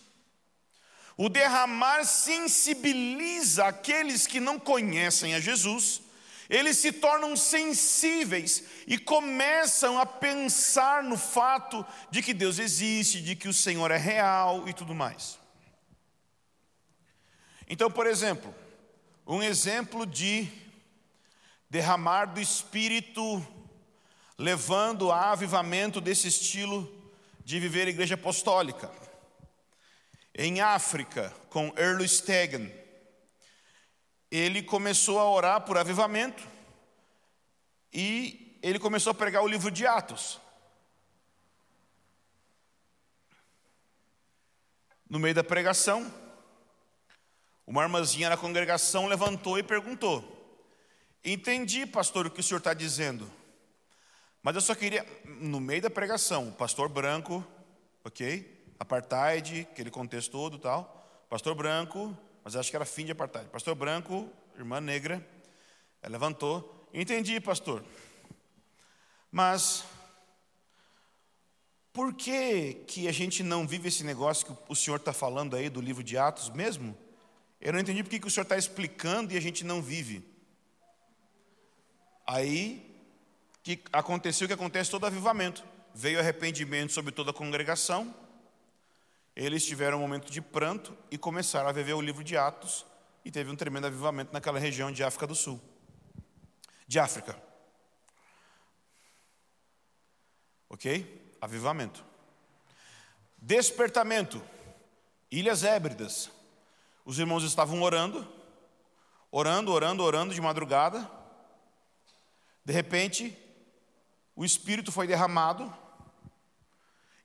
O 1.17 1.29
derramar 1.29 2.05
sensibiliza 2.05 3.67
aqueles 3.67 4.27
que 4.27 4.39
não 4.39 4.59
conhecem 4.59 5.35
a 5.35 5.41
Jesus, 5.41 6.03
eles 6.49 6.77
se 6.77 6.93
tornam 6.93 7.35
sensíveis 7.35 8.63
e 8.87 8.99
começam 8.99 9.99
a 9.99 10.05
pensar 10.05 11.03
no 11.03 11.17
fato 11.17 11.85
de 12.11 12.23
que 12.23 12.35
Deus 12.35 12.59
existe, 12.59 13.23
de 13.23 13.35
que 13.35 13.49
o 13.49 13.55
Senhor 13.55 13.91
é 13.91 13.97
real 13.97 14.69
e 14.69 14.75
tudo 14.75 14.95
mais. 14.95 15.39
Então, 17.69 17.91
por 17.91 18.07
exemplo, 18.07 18.55
um 19.27 19.43
exemplo 19.43 20.07
de 20.07 20.47
derramar 21.69 22.27
do 22.27 22.41
Espírito, 22.41 23.45
levando 24.39 25.11
a 25.11 25.33
avivamento 25.33 26.01
desse 26.01 26.29
estilo 26.29 26.93
de 27.45 27.59
viver 27.59 27.87
a 27.87 27.91
igreja 27.91 28.15
apostólica. 28.15 29.06
Em 30.39 30.61
África, 30.61 31.35
com 31.49 31.73
Erlo 31.79 32.07
Stegen, 32.07 32.71
ele 34.31 34.63
começou 34.63 35.19
a 35.19 35.31
orar 35.31 35.63
por 35.63 35.79
avivamento 35.79 36.47
e 37.91 38.59
ele 38.63 38.79
começou 38.79 39.13
a 39.13 39.15
pregar 39.15 39.43
o 39.43 39.49
livro 39.49 39.71
de 39.71 39.87
Atos. 39.87 40.39
No 45.09 45.19
meio 45.19 45.35
da 45.35 45.43
pregação, 45.43 46.13
uma 47.67 47.85
irmãzinha 47.85 48.29
na 48.29 48.37
congregação 48.37 49.07
levantou 49.07 49.59
e 49.59 49.63
perguntou: 49.63 50.69
Entendi, 51.25 51.87
pastor, 51.87 52.27
o 52.27 52.31
que 52.31 52.41
o 52.41 52.43
senhor 52.43 52.59
está 52.59 52.75
dizendo. 52.75 53.33
Mas 54.43 54.55
eu 54.55 54.61
só 54.61 54.75
queria, 54.75 55.07
no 55.25 55.61
meio 55.61 55.81
da 55.81 55.89
pregação, 55.89 56.53
pastor 56.53 56.91
branco, 56.91 57.43
ok? 58.05 58.56
Apartheid, 58.79 59.69
aquele 59.71 59.91
contexto 59.91 60.31
todo 60.31 60.59
tal. 60.59 61.27
Pastor 61.29 61.55
branco, 61.55 62.17
mas 62.45 62.55
acho 62.55 62.71
que 62.71 62.77
era 62.77 62.85
fim 62.85 63.05
de 63.05 63.13
apartheid. 63.13 63.49
Pastor 63.49 63.75
branco, 63.75 64.31
irmã 64.57 64.81
negra, 64.81 65.27
ela 66.03 66.13
levantou. 66.13 66.89
Entendi, 66.93 67.41
pastor. 67.41 67.85
Mas 69.31 69.85
por 71.93 72.13
que, 72.15 72.75
que 72.87 73.09
a 73.09 73.13
gente 73.13 73.43
não 73.43 73.67
vive 73.67 73.89
esse 73.89 74.05
negócio 74.05 74.47
que 74.47 74.53
o 74.69 74.77
senhor 74.77 74.97
está 74.97 75.13
falando 75.13 75.57
aí 75.57 75.71
do 75.71 75.81
livro 75.81 76.05
de 76.05 76.19
Atos 76.19 76.51
mesmo? 76.51 76.97
Eu 77.61 77.73
não 77.73 77.81
entendi 77.81 78.03
por 78.03 78.11
que, 78.11 78.21
que 78.21 78.27
o 78.27 78.31
senhor 78.31 78.43
está 78.43 78.57
explicando 78.57 79.33
e 79.33 79.37
a 79.37 79.41
gente 79.41 79.65
não 79.65 79.81
vive. 79.81 80.23
Aí 82.27 82.95
que 83.63 83.83
aconteceu 83.93 84.45
o 84.45 84.49
que 84.49 84.55
acontece 84.55 84.91
todo 84.91 85.07
avivamento. 85.07 85.65
Veio 85.95 86.21
arrependimento 86.21 86.93
sobre 86.93 87.11
toda 87.13 87.31
a 87.31 87.35
congregação. 87.35 88.15
Eles 89.37 89.67
tiveram 89.67 89.99
um 89.99 90.01
momento 90.01 90.33
de 90.33 90.41
pranto 90.41 90.97
e 91.11 91.19
começaram 91.19 91.69
a 91.69 91.73
viver 91.73 91.93
o 91.93 92.01
livro 92.01 92.25
de 92.25 92.39
Atos 92.39 92.87
e 93.23 93.31
teve 93.31 93.51
um 93.51 93.57
tremendo 93.57 93.87
avivamento 93.87 94.33
naquela 94.33 94.59
região 94.59 94.91
de 94.91 95.05
África 95.05 95.27
do 95.27 95.35
Sul. 95.35 95.61
De 96.89 96.99
África. 96.99 97.37
OK? 100.71 101.37
Avivamento. 101.39 102.03
Despertamento. 103.37 104.43
Ilhas 105.31 105.65
Hébridas. 105.65 106.31
Os 107.05 107.19
irmãos 107.19 107.45
estavam 107.45 107.83
orando, 107.83 108.27
orando, 109.31 109.71
orando, 109.71 110.03
orando 110.03 110.35
de 110.35 110.41
madrugada. 110.41 111.11
De 112.65 112.73
repente, 112.73 113.37
o 114.35 114.47
Espírito 114.47 114.91
foi 114.91 115.07
derramado 115.07 115.73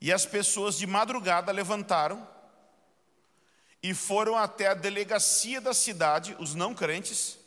e 0.02 0.12
as 0.12 0.26
pessoas 0.26 0.76
de 0.80 0.88
madrugada 0.88 1.52
levantaram 1.52 2.28
e 3.84 3.94
foram 3.94 4.36
até 4.36 4.68
a 4.68 4.74
delegacia 4.74 5.62
da 5.62 5.76
cidade, 5.76 6.36
os 6.40 6.56
não 6.56 6.74
crentes, 6.74 7.38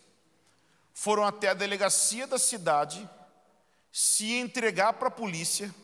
foram 0.93 1.25
até 1.25 1.49
a 1.49 1.55
delegacia 1.55 2.29
da 2.29 2.39
cidade 2.39 3.09
se 3.93 4.33
entregar 4.35 4.93
para 4.95 5.09
a 5.09 5.11
polícia, 5.11 5.75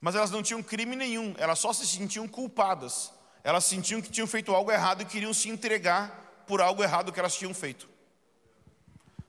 mas 0.00 0.16
elas 0.16 0.32
não 0.32 0.42
tinham 0.42 0.62
crime 0.62 0.96
nenhum, 0.96 1.32
elas 1.38 1.60
só 1.60 1.72
se 1.72 1.86
sentiam 1.86 2.26
culpadas, 2.26 3.12
elas 3.44 3.64
sentiam 3.64 4.02
que 4.02 4.10
tinham 4.10 4.26
feito 4.26 4.52
algo 4.52 4.72
errado 4.72 5.02
e 5.02 5.06
queriam 5.06 5.32
se 5.32 5.48
entregar 5.48 6.44
por 6.46 6.60
algo 6.60 6.82
errado 6.82 7.12
que 7.12 7.20
elas 7.20 7.36
tinham 7.36 7.54
feito, 7.54 7.88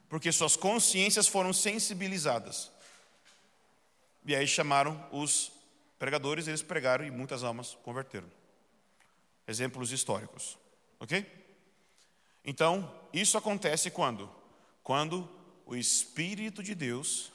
porque 0.10 0.32
suas 0.32 0.56
consciências 0.56 1.28
foram 1.28 1.54
sensibilizadas. 1.54 2.73
E 4.26 4.36
aí 4.36 4.48
chamaram 4.48 5.06
os 5.12 5.52
pregadores, 6.00 6.48
eles 6.48 6.62
pregaram 6.62 7.06
e 7.06 7.12
muitas 7.12 7.44
almas 7.44 7.76
converteram 7.84 8.28
exemplos 9.48 9.92
históricos. 9.92 10.58
Ok? 11.00 11.26
Então, 12.46 12.94
isso 13.14 13.38
acontece 13.38 13.92
quando? 13.92 14.30
Quando 14.82 15.30
o 15.66 15.76
Espírito 15.76 16.62
de 16.62 16.76
Deus 16.76 17.32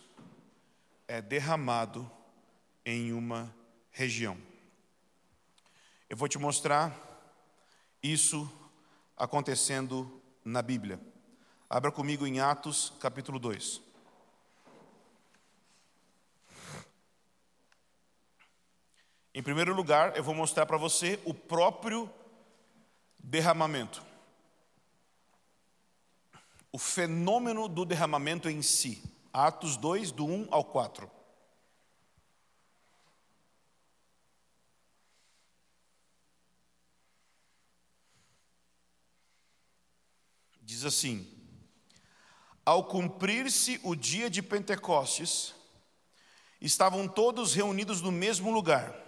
é 1.07 1.21
derramado 1.21 2.11
em 2.85 3.13
uma 3.13 3.55
região. 3.91 4.37
Eu 6.09 6.17
vou 6.17 6.29
te 6.29 6.39
mostrar 6.39 6.95
isso 8.03 8.51
acontecendo 9.17 10.23
na 10.45 10.63
Bíblia. 10.63 11.01
Abra 11.69 11.91
comigo 11.91 12.27
em 12.27 12.41
Atos 12.41 12.93
capítulo 13.01 13.39
2. 13.39 13.88
Em 19.35 19.43
primeiro 19.43 19.75
lugar, 19.75 20.17
eu 20.17 20.25
vou 20.25 20.35
mostrar 20.35 20.67
para 20.67 20.77
você 20.77 21.21
o 21.25 21.35
próprio 21.35 22.11
derramamento. 23.23 24.03
O 26.73 26.79
fenômeno 26.79 27.69
do 27.69 27.85
derramamento 27.85 28.49
em 28.49 28.63
si. 28.63 29.03
Atos 29.33 29.77
2, 29.77 30.11
do 30.13 30.27
1 30.27 30.49
ao 30.51 30.65
4. 30.65 31.11
Diz 40.63 40.85
assim: 40.85 41.27
Ao 42.65 42.85
cumprir-se 42.85 43.81
o 43.83 43.95
dia 43.95 44.29
de 44.29 44.43
Pentecostes, 44.43 45.55
estavam 46.61 47.07
todos 47.09 47.55
reunidos 47.55 48.01
no 48.03 48.13
mesmo 48.13 48.51
lugar. 48.51 49.08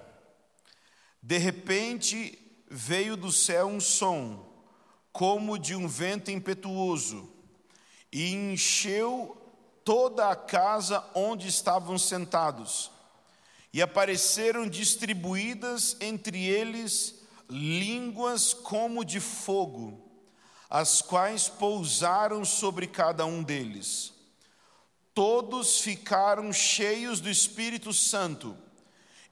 De 1.22 1.38
repente 1.38 2.38
veio 2.68 3.16
do 3.16 3.30
céu 3.30 3.66
um 3.66 3.80
som, 3.80 4.48
como 5.12 5.58
de 5.58 5.74
um 5.74 5.86
vento 5.86 6.30
impetuoso, 6.30 7.30
e 8.12 8.32
encheu 8.32 9.36
toda 9.84 10.30
a 10.30 10.36
casa 10.36 11.04
onde 11.14 11.48
estavam 11.48 11.98
sentados. 11.98 12.90
E 13.72 13.82
apareceram 13.82 14.68
distribuídas 14.68 15.96
entre 16.00 16.46
eles 16.46 17.20
línguas 17.48 18.54
como 18.54 19.04
de 19.04 19.20
fogo, 19.20 20.08
as 20.68 21.02
quais 21.02 21.48
pousaram 21.48 22.44
sobre 22.44 22.86
cada 22.86 23.26
um 23.26 23.42
deles. 23.42 24.12
Todos 25.12 25.80
ficaram 25.80 26.52
cheios 26.52 27.20
do 27.20 27.28
Espírito 27.28 27.92
Santo 27.92 28.56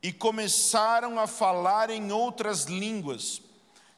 e 0.02 0.12
começaram 0.12 1.18
a 1.18 1.26
falar 1.26 1.90
em 1.90 2.12
outras 2.12 2.64
línguas, 2.64 3.42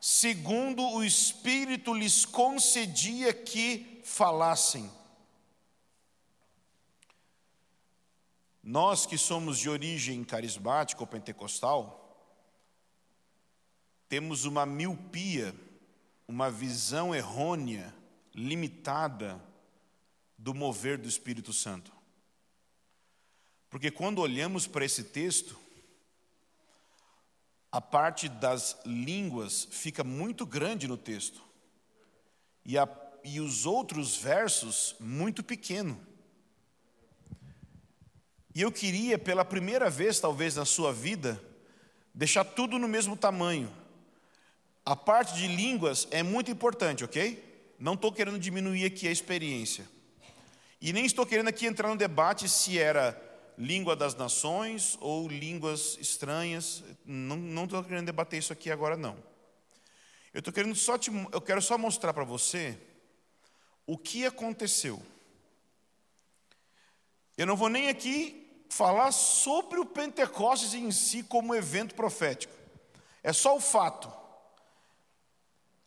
segundo 0.01 0.83
o 0.83 1.05
Espírito 1.05 1.93
lhes 1.93 2.25
concedia 2.25 3.33
que 3.35 4.01
falassem. 4.05 4.91
Nós 8.63 9.05
que 9.05 9.19
somos 9.19 9.59
de 9.59 9.69
origem 9.69 10.23
carismática 10.25 11.03
ou 11.03 11.07
pentecostal, 11.07 12.01
temos 14.09 14.45
uma 14.45 14.65
miopia, 14.65 15.55
uma 16.27 16.51
visão 16.51 17.15
errônea, 17.15 17.95
limitada 18.35 19.41
do 20.37 20.55
mover 20.55 20.97
do 20.97 21.09
Espírito 21.09 21.53
Santo. 21.53 21.93
Porque 23.69 23.91
quando 23.91 24.21
olhamos 24.21 24.67
para 24.67 24.85
esse 24.85 25.05
texto, 25.05 25.60
a 27.73 27.81
parte 27.81 28.29
das 28.29 28.77
línguas 28.85 29.69
fica 29.71 30.03
muito 30.03 30.45
grande 30.45 30.89
no 30.89 30.97
texto 30.97 31.41
e, 32.65 32.77
a, 32.77 32.89
e 33.23 33.41
os 33.41 33.65
outros 33.65 34.17
versos 34.17 34.97
muito 34.99 35.43
pequeno. 35.43 36.01
E 38.55 38.61
eu 38.63 38.73
queria, 38.73 39.17
pela 39.17 39.45
primeira 39.45 39.89
vez, 39.89 40.19
talvez 40.19 40.57
na 40.57 40.65
sua 40.65 40.93
vida, 40.93 41.41
deixar 42.13 42.45
tudo 42.45 42.79
no 42.79 42.89
mesmo 42.89 43.17
tamanho. 43.17 43.73
A 44.85 44.97
parte 44.97 45.35
de 45.35 45.47
línguas 45.47 46.09
é 46.11 46.23
muito 46.23 46.51
importante, 46.51 47.05
ok? 47.05 47.75
Não 47.79 47.95
estou 47.95 48.11
querendo 48.11 48.39
diminuir 48.39 48.85
aqui 48.85 49.07
a 49.07 49.13
experiência. 49.13 49.89
E 50.81 50.93
nem 50.93 51.05
estou 51.05 51.25
querendo 51.25 51.49
aqui 51.49 51.67
entrar 51.67 51.89
no 51.89 51.97
debate 51.97 52.49
se 52.49 52.77
era 52.77 53.30
língua 53.61 53.95
das 53.95 54.15
nações 54.15 54.97
ou 55.01 55.29
línguas 55.29 55.99
estranhas. 56.01 56.83
Não 57.05 57.65
estou 57.65 57.85
querendo 57.85 58.07
debater 58.07 58.39
isso 58.39 58.55
aqui 58.55 58.71
agora, 58.71 58.97
não. 58.97 59.23
Eu 60.33 60.39
estou 60.39 60.53
querendo 60.53 60.75
só 60.75 60.97
te, 60.97 61.11
eu 61.31 61.41
quero 61.41 61.61
só 61.61 61.77
mostrar 61.77 62.15
para 62.15 62.25
você 62.25 62.79
o 63.87 63.99
que 63.99 64.25
aconteceu. 64.25 65.03
Eu 67.37 67.47
não 67.47 67.55
vou 67.57 67.69
nem 67.69 67.89
aqui 67.89 68.65
falar 68.71 69.13
sobre 69.13 69.79
o 69.79 69.85
Pentecostes 69.85 70.73
em 70.73 70.91
si 70.91 71.23
como 71.23 71.55
evento 71.55 71.95
profético. 71.95 72.55
É 73.23 73.33
só 73.33 73.55
o 73.55 73.61
fato 73.61 74.11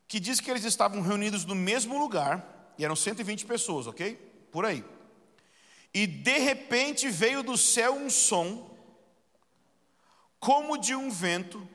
que 0.07 0.19
diz 0.19 0.39
que 0.39 0.51
eles 0.51 0.63
estavam 0.63 1.01
reunidos 1.01 1.43
no 1.43 1.55
mesmo 1.55 1.97
lugar, 1.97 2.75
e 2.77 2.85
eram 2.85 2.95
120 2.95 3.45
pessoas, 3.45 3.87
ok? 3.87 4.15
Por 4.51 4.63
aí. 4.63 4.83
E 5.93 6.07
de 6.07 6.39
repente 6.39 7.09
veio 7.09 7.43
do 7.43 7.57
céu 7.57 7.93
um 7.93 8.09
som, 8.09 8.75
como 10.39 10.77
de 10.77 10.95
um 10.95 11.11
vento, 11.11 11.67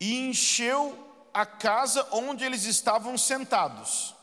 e 0.00 0.18
encheu 0.28 0.98
a 1.32 1.46
casa 1.46 2.06
onde 2.12 2.44
eles 2.44 2.64
estavam 2.64 3.16
sentados. 3.16 4.14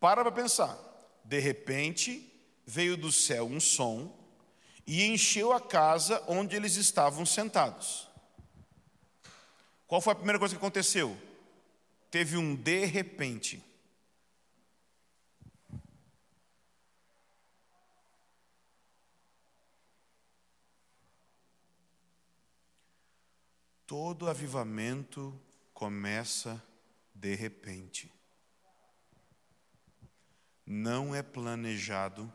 Para 0.00 0.22
para 0.22 0.32
pensar. 0.32 0.76
De 1.24 1.38
repente 1.38 2.24
veio 2.64 2.96
do 2.96 3.12
céu 3.12 3.46
um 3.46 3.60
som 3.60 4.16
e 4.86 5.04
encheu 5.04 5.52
a 5.52 5.60
casa 5.60 6.24
onde 6.26 6.56
eles 6.56 6.76
estavam 6.76 7.26
sentados. 7.26 8.08
Qual 9.86 10.00
foi 10.00 10.12
a 10.12 10.16
primeira 10.16 10.38
coisa 10.38 10.54
que 10.54 10.58
aconteceu? 10.58 11.16
Teve 12.10 12.36
um 12.38 12.54
de 12.54 12.86
repente. 12.86 13.62
Todo 23.88 24.28
avivamento 24.28 25.34
começa 25.72 26.62
de 27.14 27.34
repente. 27.34 28.12
Não 30.66 31.14
é 31.14 31.22
planejado. 31.22 32.30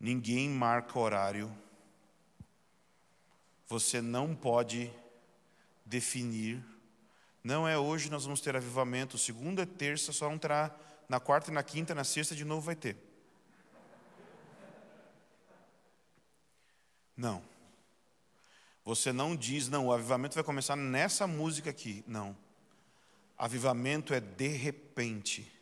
Ninguém 0.00 0.48
marca 0.48 0.98
horário. 0.98 1.54
Você 3.66 4.00
não 4.00 4.34
pode 4.34 4.90
definir. 5.84 6.64
Não 7.44 7.68
é 7.68 7.76
hoje 7.76 8.08
nós 8.08 8.24
vamos 8.24 8.40
ter 8.40 8.56
avivamento, 8.56 9.18
segunda 9.18 9.66
terça 9.66 10.10
só 10.10 10.30
não 10.30 10.38
terá, 10.38 10.74
na 11.06 11.20
quarta 11.20 11.50
e 11.50 11.54
na 11.54 11.62
quinta, 11.62 11.94
na 11.94 12.02
sexta 12.02 12.34
de 12.34 12.46
novo 12.46 12.62
vai 12.62 12.74
ter. 12.74 12.96
Não. 17.14 17.55
Você 18.86 19.12
não 19.12 19.34
diz, 19.34 19.68
não, 19.68 19.86
o 19.86 19.92
avivamento 19.92 20.36
vai 20.36 20.44
começar 20.44 20.76
nessa 20.76 21.26
música 21.26 21.70
aqui. 21.70 22.04
Não. 22.06 22.36
Avivamento 23.36 24.14
é 24.14 24.20
de 24.20 24.46
repente. 24.46 25.52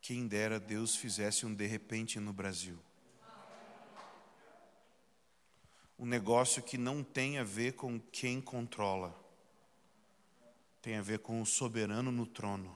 Quem 0.00 0.26
dera 0.26 0.58
Deus 0.58 0.96
fizesse 0.96 1.44
um 1.44 1.54
de 1.54 1.66
repente 1.66 2.18
no 2.18 2.32
Brasil. 2.32 2.78
Um 5.98 6.06
negócio 6.06 6.62
que 6.62 6.78
não 6.78 7.04
tem 7.04 7.36
a 7.36 7.44
ver 7.44 7.74
com 7.74 8.00
quem 8.00 8.40
controla, 8.40 9.14
tem 10.80 10.96
a 10.96 11.02
ver 11.02 11.18
com 11.18 11.42
o 11.42 11.46
soberano 11.46 12.10
no 12.10 12.24
trono. 12.24 12.74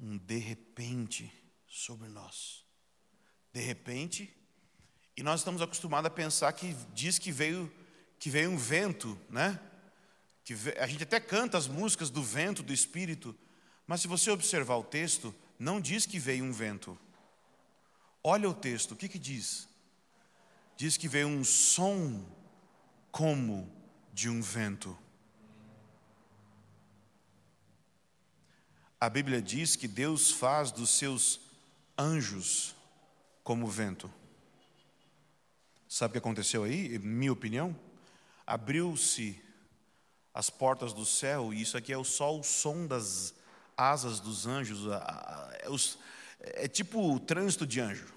Um 0.00 0.16
de 0.16 0.38
repente 0.38 1.30
sobre 1.66 2.08
nós. 2.08 2.64
De 3.52 3.60
repente, 3.60 4.41
e 5.16 5.22
nós 5.22 5.40
estamos 5.40 5.60
acostumados 5.60 6.06
a 6.06 6.10
pensar 6.10 6.52
que 6.52 6.74
diz 6.94 7.18
que 7.18 7.30
veio 7.30 7.70
que 8.18 8.30
veio 8.30 8.52
um 8.52 8.56
vento, 8.56 9.18
né? 9.28 9.58
Que 10.44 10.54
a 10.78 10.86
gente 10.86 11.02
até 11.02 11.18
canta 11.18 11.58
as 11.58 11.66
músicas 11.66 12.08
do 12.08 12.22
vento 12.22 12.62
do 12.62 12.72
espírito, 12.72 13.36
mas 13.84 14.00
se 14.00 14.06
você 14.06 14.30
observar 14.30 14.76
o 14.76 14.84
texto, 14.84 15.34
não 15.58 15.80
diz 15.80 16.06
que 16.06 16.20
veio 16.20 16.44
um 16.44 16.52
vento. 16.52 16.96
Olha 18.22 18.48
o 18.48 18.54
texto, 18.54 18.92
o 18.92 18.96
que 18.96 19.08
que 19.08 19.18
diz? 19.18 19.68
Diz 20.76 20.96
que 20.96 21.08
veio 21.08 21.26
um 21.26 21.42
som 21.42 22.24
como 23.10 23.68
de 24.12 24.28
um 24.28 24.40
vento. 24.40 24.96
A 29.00 29.10
Bíblia 29.10 29.42
diz 29.42 29.74
que 29.74 29.88
Deus 29.88 30.30
faz 30.30 30.70
dos 30.70 30.90
seus 30.90 31.40
anjos 31.98 32.76
como 33.42 33.66
vento. 33.66 34.08
Sabe 35.92 36.08
o 36.08 36.12
que 36.12 36.18
aconteceu 36.18 36.64
aí? 36.64 36.98
Minha 37.00 37.34
opinião? 37.34 37.78
Abriu-se 38.46 39.38
as 40.32 40.48
portas 40.48 40.94
do 40.94 41.04
céu, 41.04 41.52
e 41.52 41.60
isso 41.60 41.76
aqui 41.76 41.92
é 41.92 42.02
só 42.02 42.34
o 42.34 42.42
som 42.42 42.86
das 42.86 43.34
asas 43.76 44.18
dos 44.18 44.46
anjos. 44.46 44.90
É, 46.40 46.64
é 46.64 46.66
tipo 46.66 47.14
o 47.14 47.20
trânsito 47.20 47.66
de 47.66 47.78
anjo. 47.78 48.10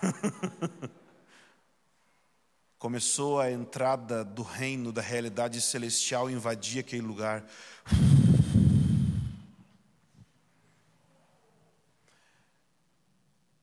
Começou 2.78 3.40
a 3.40 3.50
entrada 3.50 4.24
do 4.24 4.44
reino, 4.44 4.92
da 4.92 5.02
realidade 5.02 5.60
celestial 5.60 6.30
invadir 6.30 6.78
aquele 6.78 7.02
lugar. 7.02 7.44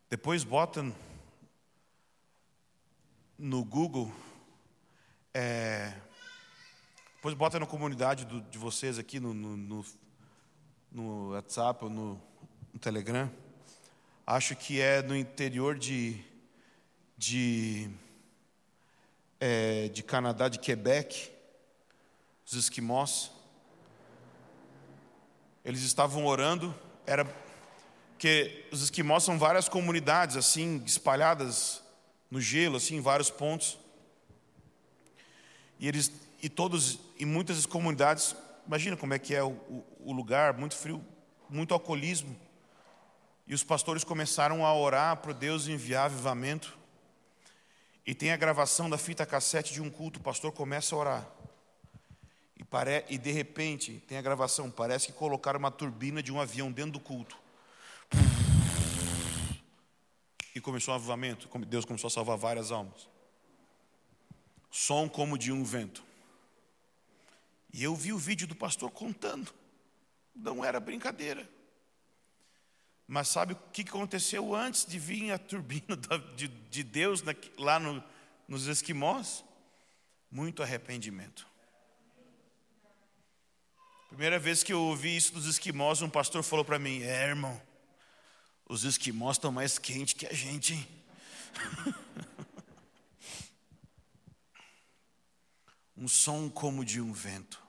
Depois 0.10 0.44
bota 0.44 0.94
no 3.38 3.64
Google, 3.64 4.12
é, 5.32 5.94
depois 7.16 7.36
bota 7.36 7.60
na 7.60 7.68
comunidade 7.68 8.26
do, 8.26 8.42
de 8.42 8.58
vocês 8.58 8.98
aqui 8.98 9.20
no, 9.20 9.32
no, 9.32 9.56
no, 9.56 9.86
no 10.92 11.30
WhatsApp 11.34 11.84
ou 11.84 11.90
no, 11.90 12.22
no, 12.74 12.80
Telegram. 12.80 13.32
Acho 14.26 14.56
que 14.56 14.82
é 14.82 15.04
no 15.04 15.16
interior 15.16 15.78
de, 15.78 16.20
de, 17.16 17.92
é, 19.40 19.88
de 19.90 20.02
Canadá, 20.02 20.50
de 20.50 20.58
Quebec, 20.58 21.32
os 22.44 22.54
esquimós. 22.54 23.32
Eles 25.64 25.84
estavam 25.84 26.26
orando, 26.26 26.74
era 27.06 27.24
que 28.18 28.68
os 28.72 28.82
esquimós 28.82 29.24
são 29.24 29.38
várias 29.38 29.70
comunidades 29.70 30.36
assim 30.36 30.82
espalhadas 30.86 31.84
no 32.30 32.42
gelo, 32.42 32.78
assim, 32.78 32.98
em 32.98 33.02
vários 33.02 33.30
pontos. 33.30 33.78
E 35.80 35.88
eles 35.88 36.12
e 36.42 36.50
todos 36.50 37.00
e 37.18 37.26
muitas 37.26 37.66
comunidades, 37.66 38.36
imagina 38.66 38.96
como 38.96 39.14
é 39.14 39.20
que 39.20 39.34
é 39.34 39.44
o, 39.44 39.58
o 40.00 40.14
lugar, 40.14 40.54
muito 40.54 40.76
frio, 40.76 41.04
muito 41.50 41.74
alcoolismo. 41.74 42.36
E 43.48 43.54
os 43.54 43.64
pastores 43.64 44.04
começaram 44.04 44.66
a 44.66 44.76
orar 44.76 45.18
para 45.18 45.34
Deus 45.34 45.68
enviar 45.68 46.06
avivamento. 46.06 46.78
E 48.06 48.14
tem 48.14 48.32
a 48.32 48.38
gravação 48.38 48.90
da 48.90 48.98
fita 48.98 49.26
cassete 49.26 49.74
de 49.74 49.82
um 49.82 49.90
culto, 49.90 50.20
o 50.20 50.24
pastor 50.24 50.52
começa 50.52 50.96
a 50.96 51.00
orar. 51.00 51.28
E, 52.56 52.64
pare... 52.64 53.06
e 53.10 53.18
de 53.18 53.32
repente, 53.32 54.04
tem 54.08 54.18
a 54.18 54.22
gravação, 54.22 54.70
parece 54.70 55.08
que 55.08 55.14
colocaram 55.14 55.60
uma 55.60 55.72
turbina 55.72 56.22
de 56.22 56.32
um 56.32 56.40
avião 56.40 56.72
dentro 56.72 56.94
do 56.94 57.00
culto. 57.00 57.38
E 60.58 60.60
começou 60.60 60.92
um 60.92 60.98
avivamento, 60.98 61.48
Deus 61.68 61.86
começou 61.86 62.08
a 62.08 62.12
salvar 62.12 62.36
várias 62.36 62.72
almas. 62.72 63.08
Som 64.72 65.08
como 65.08 65.38
de 65.38 65.52
um 65.52 65.64
vento. 65.64 66.04
E 67.72 67.84
eu 67.84 67.96
vi 67.96 68.12
o 68.12 68.18
vídeo 68.18 68.48
do 68.48 68.56
pastor 68.56 68.90
contando. 68.90 69.54
Não 70.36 70.66
era 70.66 70.80
brincadeira. 70.80 71.48
Mas 73.08 73.28
sabe 73.28 73.54
o 73.54 73.56
que 73.72 73.84
aconteceu 73.84 74.56
antes 74.56 74.84
de 74.84 74.98
vir 74.98 75.32
a 75.32 75.38
turbina 75.38 75.96
de, 76.36 76.48
de 76.48 76.84
Deus 76.84 77.24
lá 77.56 77.80
no, 77.80 78.04
nos 78.48 78.66
esquimós? 78.66 79.46
Muito 80.32 80.64
arrependimento. 80.64 81.48
Primeira 84.10 84.40
vez 84.40 84.64
que 84.64 84.74
eu 84.74 84.82
ouvi 84.82 85.16
isso 85.16 85.34
dos 85.34 85.46
esquimós, 85.46 86.02
um 86.02 86.10
pastor 86.10 86.42
falou 86.42 86.66
para 86.66 86.80
mim: 86.80 87.04
É, 87.04 87.28
irmão, 87.28 87.62
os 88.70 88.84
esquimós 88.84 89.38
estão 89.38 89.52
mais 89.52 89.80
quentes 89.80 90.14
que 90.14 90.26
a 90.26 90.34
gente, 90.34 90.74
hein? 90.74 90.88
um 95.96 96.08
som 96.08 96.50
como 96.50 96.84
de 96.84 97.00
um 97.00 97.14
vento. 97.14 97.62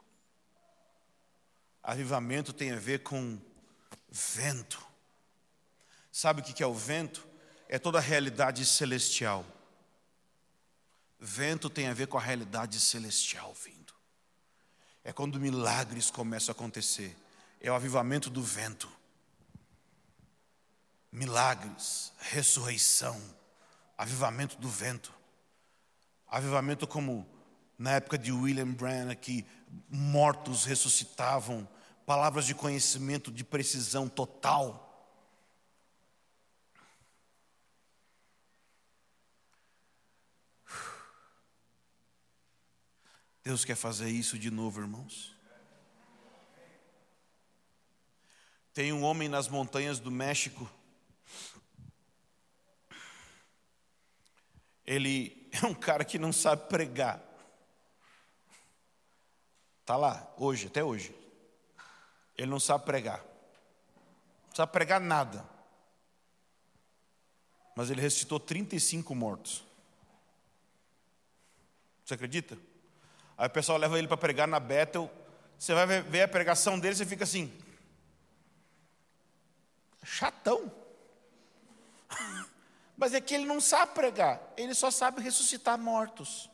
Avivamento 1.83 2.53
tem 2.53 2.73
a 2.73 2.77
ver 2.77 3.03
com 3.03 3.41
vento. 4.11 4.85
Sabe 6.11 6.41
o 6.43 6.45
que 6.45 6.63
é 6.63 6.67
o 6.67 6.75
vento? 6.75 7.27
É 7.69 7.79
toda 7.79 7.99
a 7.99 8.03
realidade 8.03 8.67
celestial. 8.67 9.47
Vento 11.21 11.71
tem 11.71 11.87
a 11.87 11.95
ver 11.95 12.09
com 12.09 12.19
a 12.19 12.21
realidade 12.21 12.81
celestial 12.81 13.55
vindo. 13.55 13.95
É 15.05 15.13
quando 15.13 15.41
milagres 15.41 16.11
começam 16.11 16.53
a 16.53 16.57
acontecer. 16.57 17.17
É 17.61 17.71
o 17.71 17.75
avivamento 17.75 18.29
do 18.29 18.43
vento 18.43 18.98
milagres, 21.11 22.13
ressurreição, 22.19 23.21
avivamento 23.97 24.57
do 24.59 24.69
vento. 24.69 25.13
Avivamento 26.27 26.87
como 26.87 27.27
na 27.79 27.93
época 27.93 28.19
de 28.19 28.33
William 28.33 28.73
Branham, 28.73 29.15
que 29.15 29.47
mortos 29.89 30.65
ressuscitavam, 30.65 31.67
palavras 32.05 32.47
de 32.47 32.55
conhecimento 32.55 33.31
de 33.31 33.45
precisão 33.45 34.09
total. 34.09 34.85
Deus 43.43 43.65
quer 43.65 43.77
fazer 43.77 44.11
isso 44.11 44.39
de 44.39 44.51
novo, 44.51 44.81
irmãos. 44.81 45.35
Tem 48.75 48.93
um 48.93 49.03
homem 49.03 49.29
nas 49.29 49.49
montanhas 49.49 49.99
do 49.99 50.11
México 50.11 50.71
ele 54.89 55.51
é 55.53 55.67
um 55.67 55.75
cara 55.75 56.03
que 56.03 56.19
não 56.19 56.33
sabe 56.33 56.67
pregar. 56.67 57.23
Está 59.83 59.97
lá, 59.97 60.33
hoje, 60.39 60.69
até 60.69 60.83
hoje. 60.83 61.15
Ele 62.39 62.51
não 62.51 62.59
sabe 62.59 62.87
pregar. 62.87 63.23
Não 64.49 64.57
sabe 64.57 64.73
pregar 64.73 64.99
nada. 64.99 65.47
Mas 67.77 67.91
ele 67.91 68.01
ressuscitou 68.01 68.41
35 68.41 69.15
mortos. 69.15 69.63
Você 72.03 72.15
acredita? 72.15 72.57
Aí 73.37 73.47
o 73.47 73.51
pessoal 73.51 73.77
leva 73.77 73.99
ele 73.99 74.09
para 74.09 74.17
pregar 74.17 74.49
na 74.49 74.59
Bethel. 74.59 75.11
Você 75.59 75.75
vai 75.75 76.01
ver 76.01 76.23
a 76.23 76.29
pregação 76.29 76.81
dele, 76.81 76.95
você 76.95 77.05
fica 77.05 77.25
assim. 77.25 77.53
Chatão. 80.03 80.73
Mas 82.99 83.15
é 83.15 83.21
que 83.21 83.33
ele 83.33 83.45
não 83.45 83.61
sabe 83.61 83.95
pregar, 83.95 84.53
ele 84.57 84.75
só 84.75 84.91
sabe 84.91 85.23
ressuscitar 85.23 85.79
mortos. 85.79 86.51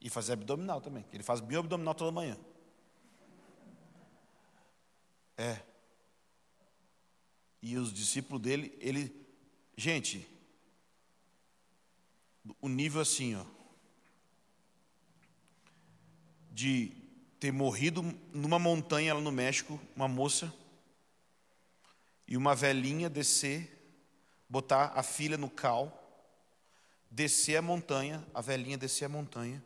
E 0.00 0.08
fazer 0.08 0.32
abdominal 0.32 0.80
também, 0.80 1.04
ele 1.12 1.22
faz 1.22 1.38
bioabdominal 1.38 1.94
toda 1.94 2.10
manhã. 2.10 2.36
É. 5.36 5.60
E 7.60 7.76
os 7.76 7.92
discípulos 7.92 8.40
dele, 8.40 8.74
ele, 8.80 9.14
gente, 9.76 10.26
o 12.58 12.70
nível 12.70 13.02
assim, 13.02 13.36
ó, 13.36 13.44
de 16.50 16.90
ter 17.38 17.52
morrido 17.52 18.02
numa 18.32 18.58
montanha 18.58 19.12
lá 19.12 19.20
no 19.20 19.30
México, 19.30 19.78
uma 19.94 20.08
moça, 20.08 20.52
e 22.26 22.34
uma 22.34 22.54
velhinha 22.54 23.10
descer 23.10 23.71
botar 24.52 24.92
a 24.94 25.02
filha 25.02 25.38
no 25.38 25.48
cal, 25.48 25.98
descer 27.10 27.56
a 27.56 27.62
montanha, 27.62 28.22
a 28.34 28.42
velhinha 28.42 28.76
descer 28.76 29.06
a 29.06 29.08
montanha. 29.08 29.64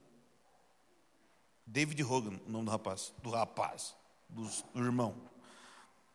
David 1.67 2.01
Hogan, 2.05 2.39
o 2.47 2.49
nome 2.49 2.67
do 2.67 2.71
rapaz, 2.71 3.13
do 3.21 3.31
rapaz, 3.31 3.97
do, 4.29 4.49
irmão. 4.77 5.21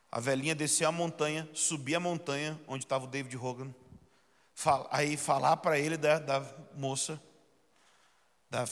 A 0.09 0.21
velhinha 0.21 0.55
descer 0.55 0.85
a 0.85 0.91
montanha, 0.91 1.49
subir 1.53 1.95
a 1.95 1.99
montanha 1.99 2.57
onde 2.65 2.85
estava 2.85 3.03
o 3.03 3.07
David 3.09 3.35
Hogan, 3.35 3.75
aí 4.89 5.17
falar 5.17 5.57
para 5.57 5.77
ele 5.77 5.97
da, 5.97 6.17
da 6.17 6.39
moça, 6.73 7.21
da 8.49 8.65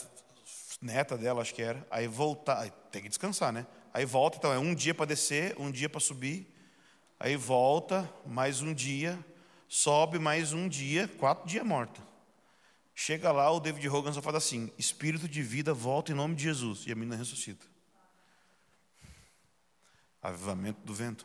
neta 0.80 1.18
dela, 1.18 1.42
acho 1.42 1.54
que 1.54 1.60
era, 1.60 1.86
aí 1.90 2.06
voltar, 2.06 2.70
tem 2.90 3.02
que 3.02 3.08
descansar, 3.10 3.52
né? 3.52 3.66
Aí 3.92 4.06
volta, 4.06 4.38
então 4.38 4.50
é 4.50 4.58
um 4.58 4.74
dia 4.74 4.94
para 4.94 5.04
descer, 5.04 5.54
um 5.58 5.70
dia 5.70 5.90
para 5.90 6.00
subir. 6.00 6.50
Aí 7.18 7.36
volta, 7.36 8.10
mais 8.24 8.62
um 8.62 8.72
dia, 8.72 9.22
sobe 9.70 10.18
mais 10.18 10.52
um 10.52 10.68
dia, 10.68 11.06
quatro 11.06 11.48
dias 11.48 11.64
morta. 11.64 12.02
Chega 12.92 13.30
lá, 13.30 13.48
o 13.52 13.60
David 13.60 13.88
Hogan 13.88 14.12
só 14.12 14.20
fala 14.20 14.38
assim: 14.38 14.70
Espírito 14.76 15.28
de 15.28 15.42
vida, 15.42 15.72
volta 15.72 16.10
em 16.10 16.14
nome 16.14 16.34
de 16.34 16.42
Jesus. 16.42 16.84
E 16.86 16.92
a 16.92 16.94
menina 16.96 17.14
ressuscita. 17.14 17.64
Avivamento 20.20 20.80
do 20.82 20.92
vento. 20.92 21.24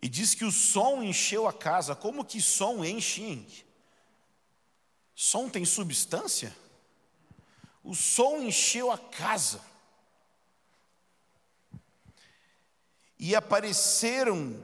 E 0.00 0.08
diz 0.08 0.34
que 0.34 0.44
o 0.44 0.52
som 0.52 1.02
encheu 1.02 1.48
a 1.48 1.52
casa. 1.52 1.96
Como 1.96 2.24
que 2.24 2.40
som 2.42 2.84
enche? 2.84 3.64
Som 5.14 5.48
tem 5.48 5.64
substância? 5.64 6.54
O 7.82 7.94
som 7.94 8.42
encheu 8.42 8.92
a 8.92 8.98
casa. 8.98 9.60
E 13.18 13.34
apareceram 13.34 14.62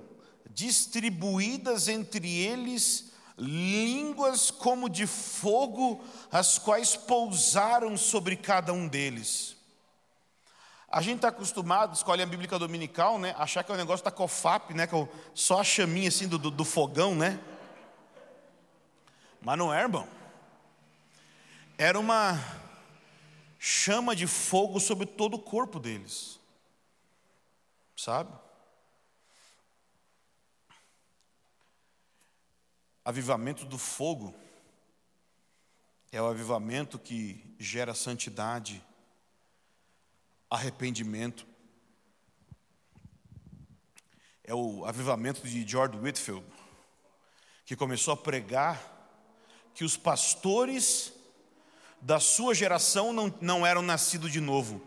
distribuídas 0.51 1.89
entre 1.89 2.39
eles 2.39 3.13
línguas 3.37 4.51
como 4.51 4.89
de 4.89 5.07
fogo, 5.07 6.05
as 6.31 6.59
quais 6.59 6.97
pousaram 6.97 7.97
sobre 7.97 8.37
cada 8.37 8.73
um 8.73 8.87
deles. 8.87 9.57
A 10.89 11.03
gente 11.03 11.17
está 11.17 11.29
acostumado, 11.29 11.95
escolhe 11.95 12.23
a 12.23 12.27
Bíblica 12.27 12.57
Dominical, 12.57 13.19
né? 13.19 13.35
Achar 13.37 13.65
que 13.65 13.73
é 13.73 13.75
um 13.75 13.79
negócio 13.79 14.05
da 14.05 14.13
COFAP, 14.13 14.73
né? 14.75 14.87
Que 14.87 14.95
é 14.95 15.09
só 15.35 15.61
a 15.61 15.65
chaminha 15.65 16.09
assim 16.09 16.29
do, 16.29 16.39
do, 16.39 16.53
do 16.53 16.65
fogão, 16.65 17.17
né? 17.17 17.41
Mas 19.41 19.59
não 19.59 19.75
é, 19.75 19.83
irmão. 19.83 20.07
Era 21.77 21.99
uma 21.99 22.39
chama 23.59 24.15
de 24.15 24.29
fogo 24.29 24.79
sobre 24.79 25.07
todo 25.07 25.35
o 25.35 25.41
corpo 25.41 25.81
deles. 25.81 26.39
Sabe? 27.97 28.31
Avivamento 33.05 33.67
do 33.67 33.77
fogo 33.77 34.35
é 36.11 36.23
o 36.23 36.27
avivamento 36.27 36.99
que 36.99 37.55
gera 37.59 37.93
santidade 37.93 38.83
arrependimento. 40.49 41.47
É 44.43 44.55
o 44.55 44.87
avivamento 44.87 45.47
de 45.47 45.69
George 45.69 45.99
Whitfield, 45.99 46.47
que 47.67 47.77
começou 47.77 48.15
a 48.15 48.17
pregar 48.17 48.81
que 49.75 49.85
os 49.85 49.97
pastores 49.97 51.13
da 52.01 52.21
sua 52.21 52.55
geração 52.55 53.13
não, 53.13 53.35
não 53.41 53.67
eram 53.67 53.83
nascidos 53.83 54.33
de 54.33 54.41
novo. 54.41 54.81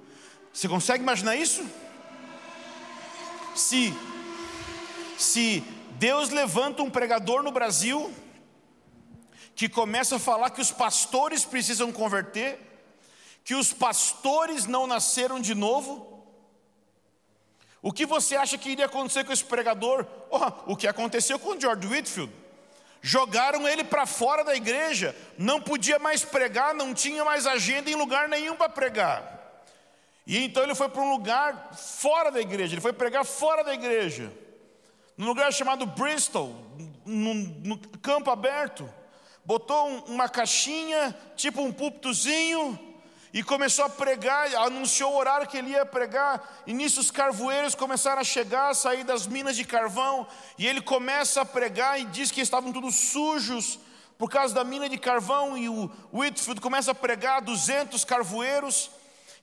Você 0.52 0.68
consegue 0.68 1.04
imaginar 1.04 1.36
isso? 1.36 1.64
Se, 3.56 3.94
se 5.18 5.64
Deus 5.98 6.30
levanta 6.30 6.84
um 6.84 6.90
pregador 6.90 7.42
no 7.42 7.52
Brasil 7.52 8.14
que 9.56 9.68
começa 9.68 10.18
a 10.18 10.20
falar 10.20 10.52
que 10.52 10.62
os 10.62 10.72
pastores 10.72 11.44
precisam 11.44 11.92
converter, 11.92 12.60
que 13.44 13.56
os 13.56 13.74
pastores 13.74 14.68
não 14.68 14.86
nasceram 14.86 15.40
de 15.40 15.56
novo? 15.56 16.24
O 17.82 17.92
que 17.92 18.06
você 18.06 18.36
acha 18.36 18.58
que 18.58 18.70
iria 18.70 18.86
acontecer 18.86 19.24
com 19.24 19.34
esse 19.34 19.44
pregador? 19.44 20.06
Oh, 20.30 20.74
o 20.74 20.76
que 20.76 20.88
aconteceu 20.88 21.40
com 21.40 21.60
George 21.60 21.88
Whitfield? 21.88 22.32
Jogaram 23.02 23.68
ele 23.68 23.84
para 23.84 24.06
fora 24.06 24.44
da 24.44 24.56
igreja, 24.56 25.16
não 25.38 25.60
podia 25.60 25.98
mais 25.98 26.24
pregar, 26.24 26.76
não 26.76 26.94
tinha 26.94 27.26
mais 27.26 27.48
agenda 27.48 27.90
em 27.90 27.96
lugar 27.96 28.30
nenhum 28.30 28.56
para 28.56 28.70
pregar. 28.70 29.64
E 30.28 30.38
então 30.44 30.62
ele 30.62 30.76
foi 30.76 30.90
para 30.90 31.02
um 31.02 31.12
lugar 31.12 31.74
fora 31.74 32.30
da 32.30 32.42
igreja, 32.42 32.76
ele 32.76 32.82
foi 32.82 32.94
pregar 32.94 33.26
fora 33.26 33.64
da 33.64 33.74
igreja, 33.74 34.32
num 35.18 35.26
lugar 35.26 35.52
chamado 35.52 35.86
Bristol, 35.86 36.56
no, 37.06 37.78
campo 38.02 38.30
aberto. 38.30 38.88
Botou 39.44 39.90
um, 39.90 39.98
uma 40.14 40.30
caixinha, 40.30 41.18
tipo 41.36 41.62
um 41.62 41.72
púlpitozinho, 41.72 42.78
e 43.34 43.42
começou 43.42 43.86
a 43.86 43.90
pregar, 43.90 44.54
anunciou 44.56 45.14
o 45.14 45.18
horário 45.18 45.48
que 45.48 45.58
ele 45.58 45.72
ia 45.72 45.86
pregar, 45.86 46.64
e 46.68 46.74
nisso 46.74 47.00
os 47.00 47.10
carvoeiros 47.10 47.74
começaram 47.74 48.22
a 48.22 48.24
chegar, 48.24 48.70
a 48.70 48.74
sair 48.74 49.04
das 49.04 49.26
minas 49.26 49.56
de 49.56 49.66
carvão, 49.66 50.28
e 50.58 50.68
ele 50.68 50.82
começa 50.82 51.42
a 51.42 51.46
pregar 51.46 52.00
e 52.00 52.06
diz 52.06 52.30
que 52.30 52.42
estavam 52.42 52.72
todos 52.72 52.96
sujos 52.96 53.80
por 54.18 54.30
causa 54.30 54.54
da 54.54 54.64
mina 54.64 54.88
de 54.88 54.98
carvão, 54.98 55.58
e 55.58 55.68
o 55.68 55.90
Whitfield 56.14 56.62
começa 56.62 56.92
a 56.92 56.96
pregar 56.96 57.42
200 57.42 58.04
carvoeiros, 58.06 58.92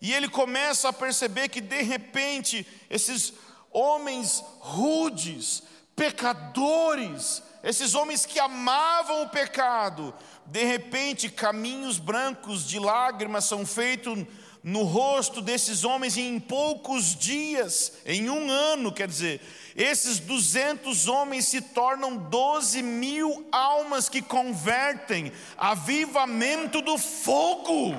e 0.01 0.13
ele 0.13 0.29
começa 0.29 0.89
a 0.89 0.93
perceber 0.93 1.49
que 1.49 1.61
de 1.61 1.83
repente 1.83 2.67
esses 2.91 3.33
homens 3.75 4.43
rudes, 4.61 5.63
pecadores, 5.97 7.43
esses 7.63 7.95
homens 7.95 8.25
que 8.25 8.39
amavam 8.39 9.23
o 9.23 9.29
pecado, 9.29 10.15
de 10.47 10.65
repente, 10.65 11.29
caminhos 11.29 11.99
brancos 11.99 12.67
de 12.67 12.79
lágrimas 12.79 13.47
são 13.47 13.67
feitos 13.67 14.25
no 14.63 14.83
rosto 14.83 15.43
desses 15.43 15.85
homens 15.85 16.17
em 16.17 16.41
poucos 16.41 17.15
dias, 17.15 17.93
em 18.07 18.31
um 18.31 18.51
ano, 18.51 18.91
quer 18.91 19.07
dizer, 19.07 19.43
esses 19.77 20.19
200 20.19 21.07
homens 21.07 21.47
se 21.47 21.61
tornam 21.61 22.17
12 22.17 22.83
mil 22.83 23.47
almas 23.53 24.09
que 24.09 24.23
convertem, 24.23 25.31
avivamento 25.59 26.81
do 26.81 26.97
fogo. 26.97 27.95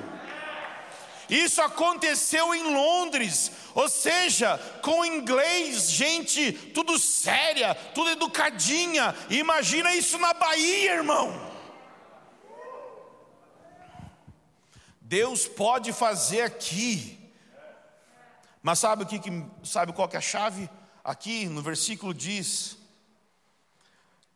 Isso 1.28 1.60
aconteceu 1.60 2.54
em 2.54 2.62
Londres, 2.74 3.50
ou 3.74 3.88
seja, 3.88 4.58
com 4.82 5.04
inglês, 5.04 5.90
gente, 5.90 6.52
tudo 6.52 6.98
séria, 6.98 7.74
tudo 7.74 8.10
educadinha. 8.10 9.14
Imagina 9.28 9.94
isso 9.94 10.18
na 10.18 10.32
Bahia, 10.32 10.94
irmão. 10.94 11.56
Deus 15.00 15.46
pode 15.46 15.92
fazer 15.92 16.42
aqui. 16.42 17.18
Mas 18.62 18.80
sabe 18.80 19.04
o 19.04 19.06
que, 19.06 19.20
sabe 19.64 19.92
qual 19.92 20.08
que 20.08 20.16
é 20.16 20.18
a 20.18 20.22
chave? 20.22 20.68
Aqui 21.04 21.46
no 21.46 21.62
versículo 21.62 22.12
diz 22.12 22.76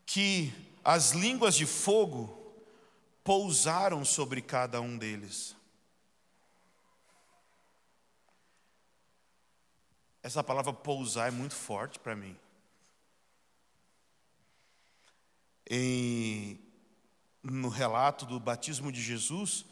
que 0.07 0.53
as 0.85 1.11
línguas 1.11 1.55
de 1.55 1.67
fogo 1.67 2.37
pousaram 3.25 4.05
sobre 4.05 4.41
cada 4.41 4.81
um 4.81 4.97
deles. 4.97 5.57
Essa 10.23 10.45
palavra 10.45 10.73
pousar 10.73 11.29
é 11.29 11.31
muito 11.31 11.55
forte 11.55 11.99
para 11.99 12.15
mim. 12.15 12.37
Em, 15.69 16.61
no 17.43 17.69
relato 17.69 18.27
do 18.27 18.39
batismo 18.39 18.93
de 18.93 19.01
Jesus, 19.01 19.65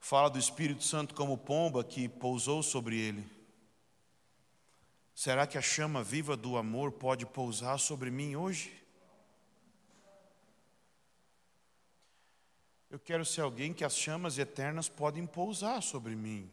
fala 0.00 0.28
do 0.28 0.38
Espírito 0.38 0.82
Santo 0.82 1.14
como 1.14 1.38
pomba 1.38 1.84
que 1.84 2.08
pousou 2.08 2.62
sobre 2.62 2.98
ele. 2.98 3.30
Será 5.14 5.46
que 5.46 5.56
a 5.56 5.62
chama 5.62 6.02
viva 6.02 6.36
do 6.36 6.56
amor 6.56 6.90
pode 6.92 7.24
pousar 7.24 7.78
sobre 7.78 8.10
mim 8.10 8.34
hoje? 8.34 8.84
Eu 12.90 12.98
quero 12.98 13.24
ser 13.24 13.40
alguém 13.42 13.72
que 13.72 13.84
as 13.84 13.96
chamas 13.96 14.38
eternas 14.38 14.88
podem 14.88 15.26
pousar 15.26 15.82
sobre 15.82 16.14
mim. 16.14 16.50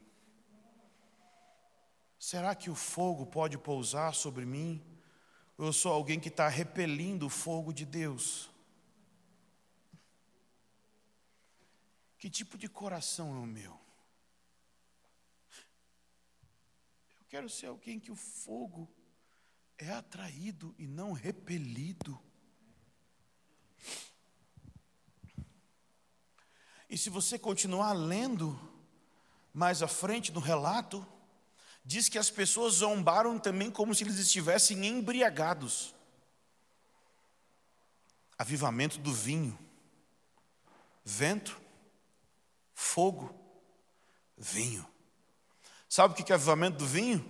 Será 2.32 2.56
que 2.56 2.70
o 2.70 2.76
fogo 2.76 3.26
pode 3.26 3.58
pousar 3.58 4.16
sobre 4.16 4.46
mim? 4.46 4.82
Ou 5.58 5.66
eu 5.66 5.74
sou 5.74 5.92
alguém 5.92 6.18
que 6.18 6.30
está 6.30 6.48
repelindo 6.48 7.26
o 7.26 7.30
fogo 7.30 7.74
de 7.74 7.86
Deus? 7.86 8.50
Que 12.18 12.30
tipo 12.30 12.58
de 12.58 12.70
coração 12.70 13.36
é 13.36 13.40
o 13.40 13.46
meu? 13.46 13.78
Eu 17.20 17.26
quero 17.28 17.50
ser 17.50 17.66
alguém 17.66 18.00
que 18.00 18.14
o 18.14 18.16
fogo 18.16 18.90
é 19.78 19.92
atraído 19.92 20.74
e 20.80 20.88
não 20.88 21.12
repelido. 21.12 22.18
E 26.90 26.98
se 26.98 27.10
você 27.10 27.38
continuar 27.38 27.92
lendo 27.92 28.58
mais 29.54 29.84
à 29.84 29.88
frente 29.90 30.32
no 30.32 30.40
relato, 30.40 31.06
diz 31.84 32.08
que 32.08 32.18
as 32.18 32.30
pessoas 32.30 32.76
zombaram 32.76 33.38
também 33.40 33.72
como 33.72 33.94
se 33.94 34.04
eles 34.04 34.18
estivessem 34.18 34.86
embriagados. 34.86 35.94
Avivamento 38.38 38.98
do 38.98 39.14
vinho, 39.14 39.58
vento, 41.06 41.60
fogo, 42.74 43.36
vinho. 44.38 44.86
Sabe 45.88 46.14
o 46.14 46.24
que 46.24 46.32
é 46.32 46.36
avivamento 46.36 46.78
do 46.78 46.88
vinho? 46.88 47.24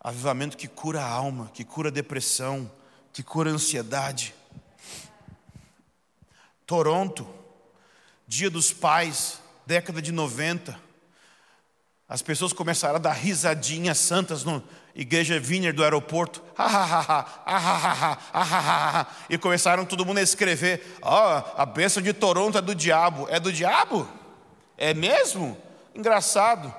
Avivamento 0.00 0.56
que 0.56 0.66
cura 0.66 1.02
a 1.02 1.08
alma, 1.08 1.50
que 1.52 1.64
cura 1.64 1.88
a 1.88 1.92
depressão, 1.92 2.70
que 3.12 3.22
cura 3.22 3.50
a 3.50 3.54
ansiedade. 3.54 4.34
Toronto, 6.66 7.28
Dia 8.26 8.48
dos 8.48 8.72
Pais, 8.72 9.40
década 9.66 10.00
de 10.00 10.12
90, 10.12 10.80
as 12.10 12.20
pessoas 12.22 12.52
começaram 12.52 12.96
a 12.96 12.98
dar 12.98 13.12
risadinhas 13.12 13.96
santas 13.96 14.42
no 14.42 14.60
igreja 14.96 15.38
Vineyard 15.38 15.76
do 15.76 15.84
aeroporto. 15.84 16.42
e 19.30 19.38
começaram 19.38 19.84
todo 19.86 20.04
mundo 20.04 20.18
a 20.18 20.22
escrever: 20.22 20.98
Ó, 21.00 21.38
oh, 21.38 21.44
a 21.56 21.64
bênção 21.64 22.02
de 22.02 22.12
Toronto 22.12 22.58
é 22.58 22.60
do 22.60 22.74
diabo. 22.74 23.28
É 23.30 23.38
do 23.38 23.52
diabo? 23.52 24.08
É 24.76 24.92
mesmo? 24.92 25.56
Engraçado. 25.94 26.74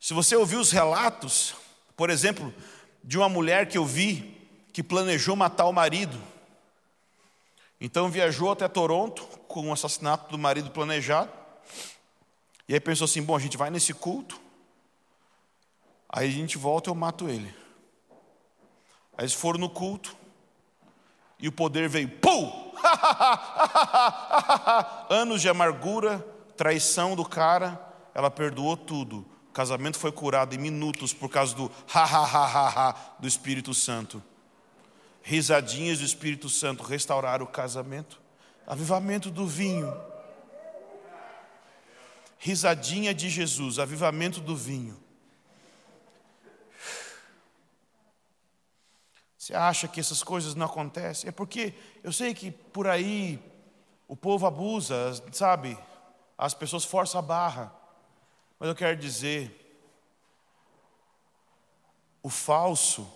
Se 0.00 0.12
você 0.12 0.34
ouvir 0.34 0.56
os 0.56 0.72
relatos, 0.72 1.54
por 1.96 2.10
exemplo, 2.10 2.52
de 3.04 3.16
uma 3.16 3.28
mulher 3.28 3.68
que 3.68 3.78
eu 3.78 3.86
vi 3.86 4.36
que 4.72 4.82
planejou 4.82 5.36
matar 5.36 5.66
o 5.66 5.72
marido. 5.72 6.20
Então 7.80 8.10
viajou 8.10 8.50
até 8.50 8.66
Toronto 8.66 9.22
com 9.46 9.68
o 9.68 9.72
assassinato 9.72 10.32
do 10.32 10.36
marido 10.36 10.72
planejado. 10.72 11.30
E 12.68 12.74
aí 12.74 12.80
pensou 12.80 13.04
assim: 13.04 13.22
bom, 13.22 13.36
a 13.36 13.40
gente 13.40 13.56
vai 13.56 13.70
nesse 13.70 13.94
culto, 13.94 14.40
aí 16.08 16.28
a 16.28 16.32
gente 16.32 16.58
volta 16.58 16.88
e 16.88 16.90
eu 16.90 16.94
mato 16.94 17.28
ele. 17.28 17.54
Aí 19.16 19.24
eles 19.24 19.34
foram 19.34 19.60
no 19.60 19.70
culto, 19.70 20.16
e 21.38 21.48
o 21.48 21.52
poder 21.52 21.88
veio, 21.88 22.08
pum! 22.08 22.66
Anos 25.08 25.40
de 25.40 25.48
amargura, 25.48 26.18
traição 26.56 27.16
do 27.16 27.24
cara, 27.24 27.80
ela 28.14 28.30
perdoou 28.30 28.76
tudo. 28.76 29.24
O 29.48 29.52
casamento 29.52 29.98
foi 29.98 30.12
curado 30.12 30.54
em 30.54 30.58
minutos 30.58 31.14
por 31.14 31.30
causa 31.30 31.54
do 31.54 31.70
ha 31.92 32.04
ha 32.04 32.24
ha 32.24 32.46
ha, 32.46 32.68
ha 32.68 32.94
do 33.18 33.26
Espírito 33.26 33.72
Santo. 33.72 34.22
Risadinhas 35.22 35.98
do 35.98 36.04
Espírito 36.04 36.48
Santo 36.48 36.82
restauraram 36.82 37.44
o 37.44 37.48
casamento. 37.48 38.20
Avivamento 38.66 39.30
do 39.30 39.46
vinho 39.46 39.92
risadinha 42.38 43.14
de 43.14 43.28
Jesus, 43.28 43.78
avivamento 43.78 44.40
do 44.40 44.56
vinho. 44.56 45.00
Você 49.38 49.54
acha 49.54 49.86
que 49.86 50.00
essas 50.00 50.24
coisas 50.24 50.54
não 50.54 50.66
acontecem? 50.66 51.28
É 51.28 51.32
porque 51.32 51.72
eu 52.02 52.12
sei 52.12 52.34
que 52.34 52.50
por 52.50 52.88
aí 52.88 53.38
o 54.08 54.16
povo 54.16 54.46
abusa, 54.46 55.22
sabe? 55.32 55.78
As 56.36 56.52
pessoas 56.52 56.84
forçam 56.84 57.20
a 57.20 57.22
barra. 57.22 57.72
Mas 58.58 58.68
eu 58.68 58.74
quero 58.74 58.96
dizer, 58.96 59.78
o 62.22 62.28
falso 62.28 63.08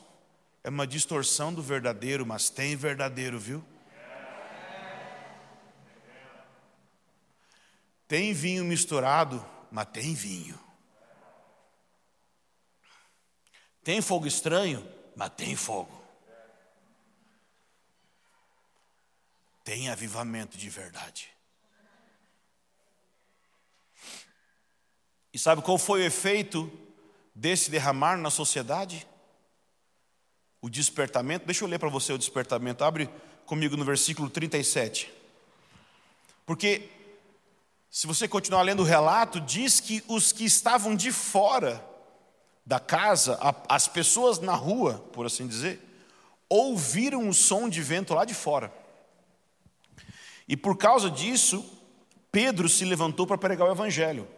é 0.63 0.69
uma 0.69 0.87
distorção 0.87 1.53
do 1.53 1.63
verdadeiro, 1.63 2.25
mas 2.25 2.49
tem 2.49 2.77
verdadeiro, 2.77 3.39
viu? 3.39 3.65
Tem 8.11 8.33
vinho 8.33 8.65
misturado, 8.65 9.41
mas 9.71 9.87
tem 9.87 10.15
vinho. 10.15 10.59
Tem 13.85 14.03
fogo 14.03 14.27
estranho, 14.27 14.85
mas 15.15 15.31
tem 15.37 15.55
fogo. 15.55 15.97
Tem 19.63 19.89
avivamento 19.91 20.59
de 20.59 20.69
verdade. 20.69 21.31
E 25.33 25.39
sabe 25.39 25.63
qual 25.63 25.79
foi 25.79 26.01
o 26.01 26.05
efeito 26.05 26.69
desse 27.33 27.71
derramar 27.71 28.17
na 28.17 28.29
sociedade? 28.29 29.07
O 30.61 30.69
despertamento. 30.69 31.47
Deixa 31.47 31.63
eu 31.63 31.69
ler 31.69 31.79
para 31.79 31.89
você 31.89 32.13
o 32.13 32.19
despertamento. 32.19 32.83
Abre 32.83 33.09
comigo 33.47 33.77
no 33.77 33.85
versículo 33.85 34.29
37. 34.29 35.15
Porque 36.45 36.99
se 37.91 38.07
você 38.07 38.29
continuar 38.29 38.63
lendo 38.63 38.81
o 38.81 38.87
relato, 38.87 39.41
diz 39.41 39.81
que 39.81 40.03
os 40.07 40.31
que 40.31 40.45
estavam 40.45 40.95
de 40.95 41.11
fora 41.11 41.85
da 42.65 42.79
casa, 42.79 43.37
as 43.69 43.89
pessoas 43.89 44.39
na 44.39 44.55
rua, 44.55 45.05
por 45.13 45.27
assim 45.27 45.49
dizer, 45.49 45.81
ouviram 46.49 47.29
o 47.29 47.35
som 47.35 47.69
de 47.69 47.83
vento 47.83 48.15
lá 48.15 48.25
de 48.25 48.33
fora. 48.33 48.73
E 50.47 50.57
por 50.57 50.77
causa 50.77 51.11
disso, 51.11 51.69
Pedro 52.31 52.69
se 52.69 52.85
levantou 52.85 53.27
para 53.27 53.37
pregar 53.37 53.69
o 53.69 53.73
evangelho. 53.73 54.29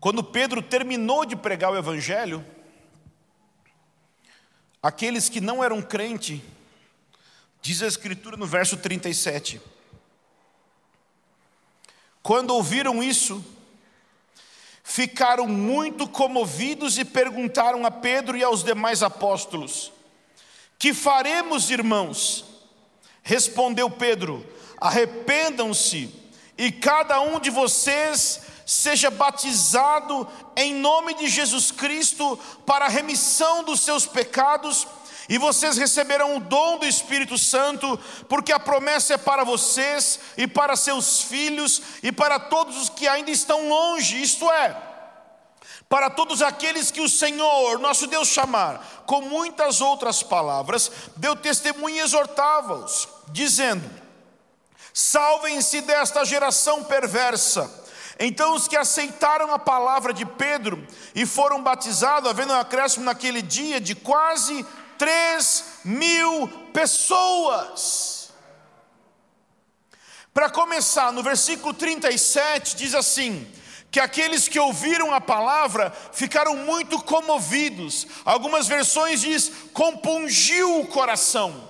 Quando 0.00 0.24
Pedro 0.24 0.60
terminou 0.60 1.24
de 1.24 1.36
pregar 1.36 1.70
o 1.70 1.76
evangelho, 1.76 2.44
aqueles 4.82 5.28
que 5.28 5.40
não 5.40 5.62
eram 5.62 5.80
crentes 5.80 6.40
Diz 7.60 7.82
a 7.82 7.86
Escritura 7.86 8.36
no 8.36 8.46
verso 8.46 8.76
37. 8.76 9.60
Quando 12.22 12.50
ouviram 12.50 13.02
isso, 13.02 13.44
ficaram 14.84 15.46
muito 15.46 16.08
comovidos 16.08 16.98
e 16.98 17.04
perguntaram 17.04 17.84
a 17.84 17.90
Pedro 17.90 18.36
e 18.36 18.42
aos 18.42 18.62
demais 18.62 19.02
apóstolos: 19.02 19.92
Que 20.78 20.94
faremos, 20.94 21.70
irmãos? 21.70 22.44
Respondeu 23.22 23.90
Pedro: 23.90 24.46
Arrependam-se 24.80 26.14
e 26.56 26.72
cada 26.72 27.20
um 27.20 27.38
de 27.38 27.50
vocês 27.50 28.40
seja 28.66 29.10
batizado 29.10 30.28
em 30.54 30.74
nome 30.74 31.14
de 31.14 31.28
Jesus 31.28 31.70
Cristo 31.70 32.38
para 32.66 32.84
a 32.84 32.90
remissão 32.90 33.64
dos 33.64 33.80
seus 33.80 34.04
pecados 34.04 34.86
e 35.28 35.36
vocês 35.36 35.76
receberão 35.76 36.36
o 36.36 36.40
dom 36.40 36.78
do 36.78 36.86
Espírito 36.86 37.36
Santo, 37.36 37.98
porque 38.28 38.52
a 38.52 38.58
promessa 38.58 39.14
é 39.14 39.18
para 39.18 39.44
vocês 39.44 40.18
e 40.36 40.46
para 40.46 40.74
seus 40.74 41.22
filhos 41.22 41.82
e 42.02 42.10
para 42.10 42.40
todos 42.40 42.80
os 42.80 42.88
que 42.88 43.06
ainda 43.06 43.30
estão 43.30 43.68
longe, 43.68 44.22
isto 44.22 44.50
é, 44.50 44.74
para 45.88 46.10
todos 46.10 46.42
aqueles 46.42 46.90
que 46.90 47.00
o 47.00 47.08
Senhor, 47.08 47.78
nosso 47.78 48.06
Deus, 48.06 48.28
chamar, 48.28 49.04
com 49.06 49.22
muitas 49.22 49.80
outras 49.80 50.22
palavras, 50.22 50.90
deu 51.16 51.36
testemunho 51.36 51.96
e 51.96 52.00
exortava-os, 52.00 53.08
dizendo: 53.28 53.88
Salvem-se 54.92 55.80
desta 55.80 56.24
geração 56.24 56.84
perversa. 56.84 57.86
Então 58.20 58.54
os 58.54 58.66
que 58.66 58.76
aceitaram 58.76 59.54
a 59.54 59.58
palavra 59.58 60.12
de 60.12 60.26
Pedro 60.26 60.84
e 61.14 61.24
foram 61.24 61.62
batizados, 61.62 62.28
havendo 62.28 62.52
um 62.52 62.58
acréscimo 62.58 63.04
naquele 63.04 63.40
dia 63.40 63.80
de 63.80 63.94
quase 63.94 64.66
3 64.98 65.64
mil 65.84 66.48
pessoas. 66.72 68.30
Para 70.34 70.50
começar, 70.50 71.12
no 71.12 71.22
versículo 71.22 71.72
37 71.72 72.76
diz 72.76 72.94
assim: 72.94 73.46
que 73.90 74.00
aqueles 74.00 74.48
que 74.48 74.60
ouviram 74.60 75.12
a 75.14 75.20
palavra 75.20 75.90
ficaram 76.12 76.56
muito 76.56 77.02
comovidos. 77.02 78.06
Algumas 78.24 78.66
versões 78.66 79.20
diz 79.20 79.50
compungiu 79.72 80.80
o 80.80 80.86
coração. 80.86 81.68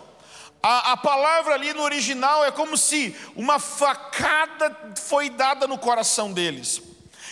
A, 0.61 0.93
a, 0.93 0.97
palavra 0.97 1.55
ali 1.55 1.73
no 1.73 1.83
original 1.83 2.45
é 2.45 2.51
como 2.51 2.77
se 2.77 3.15
uma 3.37 3.61
facada 3.61 4.95
foi 5.07 5.31
dada 5.31 5.69
no 5.69 5.79
coração 5.79 6.33
deles. 6.33 6.83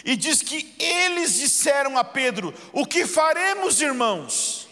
E 0.04 0.14
diz 0.14 0.40
que 0.40 0.74
eles 0.78 1.34
disseram 1.34 1.98
a 1.98 2.04
Pedro: 2.04 2.54
O 2.72 2.86
que 2.86 3.04
faremos, 3.04 3.80
irmãos? 3.80 4.65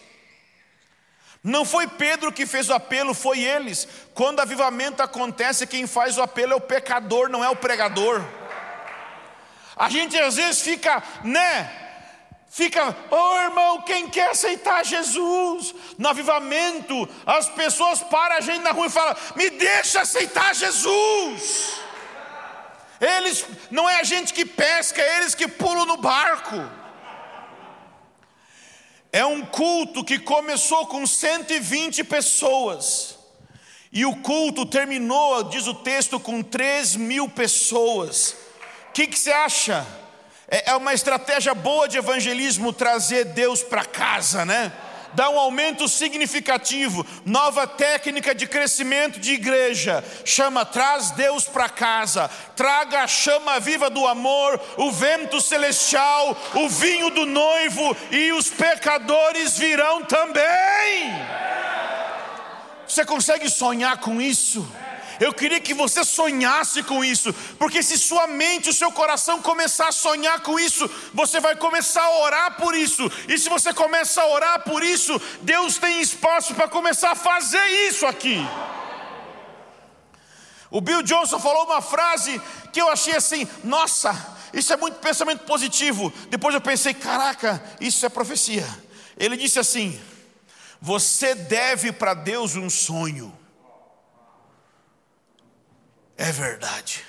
Não 1.45 1.63
foi 1.63 1.87
Pedro 1.87 2.33
que 2.33 2.47
fez 2.47 2.71
o 2.71 2.73
apelo, 2.73 3.13
foi 3.13 3.41
eles. 3.41 3.87
Quando 4.15 4.41
avivamento 4.41 5.03
acontece, 5.03 5.67
quem 5.67 5.87
faz 5.87 6.17
o 6.17 6.23
apelo 6.23 6.55
é 6.55 6.57
o 6.57 6.61
pecador, 6.61 7.29
não 7.29 7.45
é 7.45 7.51
o 7.51 7.57
pregador. 7.57 8.25
A 9.77 9.91
gente 9.91 10.19
às 10.19 10.37
vezes 10.37 10.63
fica, 10.63 11.03
né? 11.23 11.71
Fica, 12.49 12.97
oh 13.11 13.37
irmão, 13.43 13.83
quem 13.83 14.09
quer 14.09 14.31
aceitar 14.31 14.87
Jesus? 14.87 15.75
No 15.99 16.09
avivamento, 16.09 17.07
as 17.27 17.47
pessoas 17.51 18.01
param 18.01 18.37
a 18.37 18.41
gente 18.41 18.63
na 18.63 18.71
rua 18.71 18.87
e 18.87 18.91
falam: 18.91 19.15
me 19.37 19.51
deixa 19.51 20.01
aceitar 20.01 20.55
Jesus. 20.55 21.75
Eles, 22.99 23.45
não 23.71 23.91
é 23.91 24.01
a 24.01 24.05
gente 24.05 24.33
que 24.33 24.47
pesca, 24.47 25.03
é 25.03 25.19
eles 25.19 25.35
que 25.35 25.47
pulam 25.47 25.85
no 25.85 25.99
barco. 25.99 26.84
É 29.15 29.25
um 29.25 29.43
culto 29.43 30.03
que 30.03 30.19
começou 30.19 30.89
com 30.89 31.07
120 31.07 32.03
pessoas. 32.03 33.17
E 33.93 34.05
o 34.05 34.17
culto 34.17 34.67
terminou, 34.67 35.45
diz 35.45 35.69
o 35.69 35.75
texto, 35.75 36.19
com 36.19 36.43
3 36.43 36.97
mil 36.97 37.29
pessoas. 37.29 38.35
O 38.89 38.93
que, 38.93 39.07
que 39.07 39.17
você 39.17 39.31
acha? 39.31 39.87
É, 40.49 40.73
é 40.73 40.75
uma 40.75 40.93
estratégia 40.93 41.55
boa 41.55 41.87
de 41.87 41.97
evangelismo 41.97 42.73
trazer 42.73 43.27
Deus 43.27 43.63
para 43.63 43.85
casa, 43.85 44.45
né? 44.45 44.73
Dá 45.15 45.31
um 45.31 45.39
aumento 45.39 45.89
significativo, 45.89 47.07
nova 47.25 47.67
técnica 47.67 48.35
de 48.35 48.47
crescimento 48.47 49.19
de 49.19 49.33
igreja, 49.33 50.05
chama 50.25 50.65
traz 50.65 51.11
Deus 51.13 51.45
para 51.45 51.69
casa, 51.69 52.31
traga 52.57 53.03
a 53.03 53.07
chama 53.07 53.59
viva 53.61 53.89
do 53.89 54.07
amor, 54.07 54.61
o 54.77 54.91
vento 54.91 55.41
celestial, 55.41 56.37
o 56.55 56.69
vinho 56.69 57.11
do 57.11 57.27
noivo 57.27 57.97
e 58.11 58.33
os 58.33 58.49
pecadores 58.49 59.59
virão 59.59 60.05
também. 60.05 61.13
Você 62.87 63.05
consegue 63.05 63.49
sonhar 63.49 63.99
com 63.99 64.21
isso? 64.21 64.67
Eu 65.21 65.33
queria 65.33 65.61
que 65.61 65.75
você 65.75 66.05
sonhasse 66.05 66.83
com 66.83 67.05
isso, 67.05 67.33
porque 67.59 67.83
se 67.83 67.99
sua 67.99 68.27
mente, 68.27 68.71
o 68.71 68.73
seu 68.75 68.91
coração 68.93 69.41
começar 69.41 69.89
a 69.89 69.93
sonhar 69.93 70.41
com 70.41 70.59
isso, 70.59 70.89
você 71.13 71.41
vai 71.41 71.57
começar 71.57 72.03
a 72.03 72.19
orar 72.21 72.57
por 72.57 72.75
isso, 72.75 73.11
e 73.29 73.39
se 73.39 73.49
você 73.49 73.73
começa 73.73 74.23
a 74.23 74.29
orar 74.29 74.63
por 74.63 74.83
isso, 74.83 75.21
Deus 75.43 75.79
tem 75.79 76.01
espaço 76.01 76.55
para 76.55 76.69
começar 76.69 77.13
a 77.13 77.17
fazer 77.17 77.65
isso 77.89 78.07
aqui. 78.07 78.39
O 80.71 80.81
Bill 80.81 81.03
Johnson 81.03 81.39
falou 81.39 81.67
uma 81.67 81.81
frase 81.81 82.41
que 82.73 82.81
eu 82.81 82.89
achei 82.89 83.15
assim: 83.15 83.47
nossa, 83.63 84.13
isso 84.53 84.73
é 84.73 84.77
muito 84.77 84.99
pensamento 84.99 85.45
positivo. 85.45 86.13
Depois 86.29 86.53
eu 86.53 86.61
pensei: 86.61 86.93
caraca, 86.93 87.63
isso 87.81 88.05
é 88.05 88.09
profecia. 88.09 88.67
Ele 89.17 89.37
disse 89.37 89.61
assim: 89.61 90.01
você 90.81 91.35
deve 91.35 91.93
para 91.93 92.13
Deus 92.13 92.57
um 92.57 92.69
sonho. 92.69 93.33
É 96.17 96.31
verdade. 96.33 97.05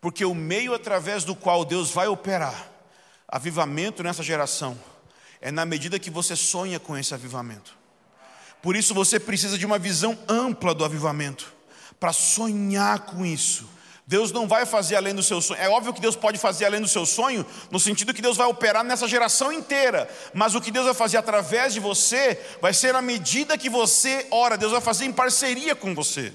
Porque 0.00 0.24
o 0.24 0.34
meio 0.34 0.74
através 0.74 1.24
do 1.24 1.34
qual 1.34 1.64
Deus 1.64 1.90
vai 1.90 2.08
operar 2.08 2.68
avivamento 3.28 4.02
nessa 4.02 4.22
geração 4.22 4.78
é 5.40 5.50
na 5.50 5.64
medida 5.64 5.98
que 5.98 6.10
você 6.10 6.34
sonha 6.34 6.80
com 6.80 6.96
esse 6.96 7.14
avivamento. 7.14 7.78
Por 8.60 8.76
isso 8.76 8.92
você 8.92 9.18
precisa 9.18 9.56
de 9.56 9.64
uma 9.64 9.78
visão 9.78 10.18
ampla 10.28 10.74
do 10.74 10.84
avivamento, 10.84 11.52
para 11.98 12.12
sonhar 12.12 13.00
com 13.00 13.24
isso. 13.24 13.68
Deus 14.06 14.32
não 14.32 14.48
vai 14.48 14.66
fazer 14.66 14.96
além 14.96 15.14
do 15.14 15.22
seu 15.22 15.40
sonho. 15.40 15.60
É 15.60 15.68
óbvio 15.68 15.94
que 15.94 16.00
Deus 16.00 16.16
pode 16.16 16.36
fazer 16.36 16.64
além 16.64 16.80
do 16.80 16.88
seu 16.88 17.06
sonho, 17.06 17.46
no 17.70 17.78
sentido 17.78 18.12
que 18.12 18.20
Deus 18.20 18.36
vai 18.36 18.46
operar 18.48 18.82
nessa 18.82 19.06
geração 19.06 19.52
inteira. 19.52 20.10
Mas 20.34 20.54
o 20.54 20.60
que 20.60 20.72
Deus 20.72 20.84
vai 20.84 20.94
fazer 20.94 21.16
através 21.16 21.72
de 21.72 21.80
você 21.80 22.38
vai 22.60 22.74
ser 22.74 22.94
à 22.94 23.00
medida 23.00 23.56
que 23.56 23.70
você 23.70 24.26
ora. 24.30 24.58
Deus 24.58 24.72
vai 24.72 24.80
fazer 24.80 25.04
em 25.04 25.12
parceria 25.12 25.76
com 25.76 25.94
você. 25.94 26.32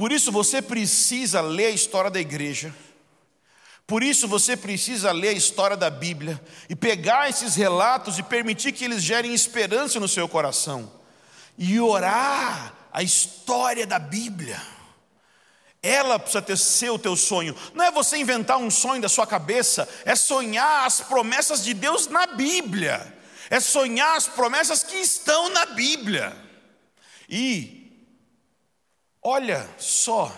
Por 0.00 0.12
isso 0.12 0.32
você 0.32 0.62
precisa 0.62 1.42
ler 1.42 1.66
a 1.66 1.70
história 1.72 2.10
da 2.10 2.18
igreja. 2.18 2.74
Por 3.86 4.02
isso 4.02 4.26
você 4.26 4.56
precisa 4.56 5.12
ler 5.12 5.28
a 5.28 5.32
história 5.32 5.76
da 5.76 5.90
Bíblia 5.90 6.42
e 6.70 6.74
pegar 6.74 7.28
esses 7.28 7.54
relatos 7.54 8.18
e 8.18 8.22
permitir 8.22 8.72
que 8.72 8.82
eles 8.82 9.02
gerem 9.02 9.34
esperança 9.34 10.00
no 10.00 10.08
seu 10.08 10.26
coração. 10.26 10.90
E 11.58 11.78
orar 11.78 12.72
a 12.90 13.02
história 13.02 13.86
da 13.86 13.98
Bíblia. 13.98 14.58
Ela 15.82 16.18
precisa 16.18 16.40
ter 16.40 16.56
ser 16.56 16.88
o 16.88 16.98
teu 16.98 17.14
sonho. 17.14 17.54
Não 17.74 17.84
é 17.84 17.90
você 17.90 18.16
inventar 18.16 18.56
um 18.56 18.70
sonho 18.70 19.02
da 19.02 19.08
sua 19.10 19.26
cabeça, 19.26 19.86
é 20.06 20.16
sonhar 20.16 20.86
as 20.86 21.02
promessas 21.02 21.62
de 21.62 21.74
Deus 21.74 22.06
na 22.06 22.26
Bíblia. 22.26 23.18
É 23.50 23.60
sonhar 23.60 24.16
as 24.16 24.26
promessas 24.26 24.82
que 24.82 24.96
estão 24.96 25.50
na 25.50 25.66
Bíblia. 25.66 26.34
E 27.28 27.79
Olha 29.22 29.68
só 29.78 30.32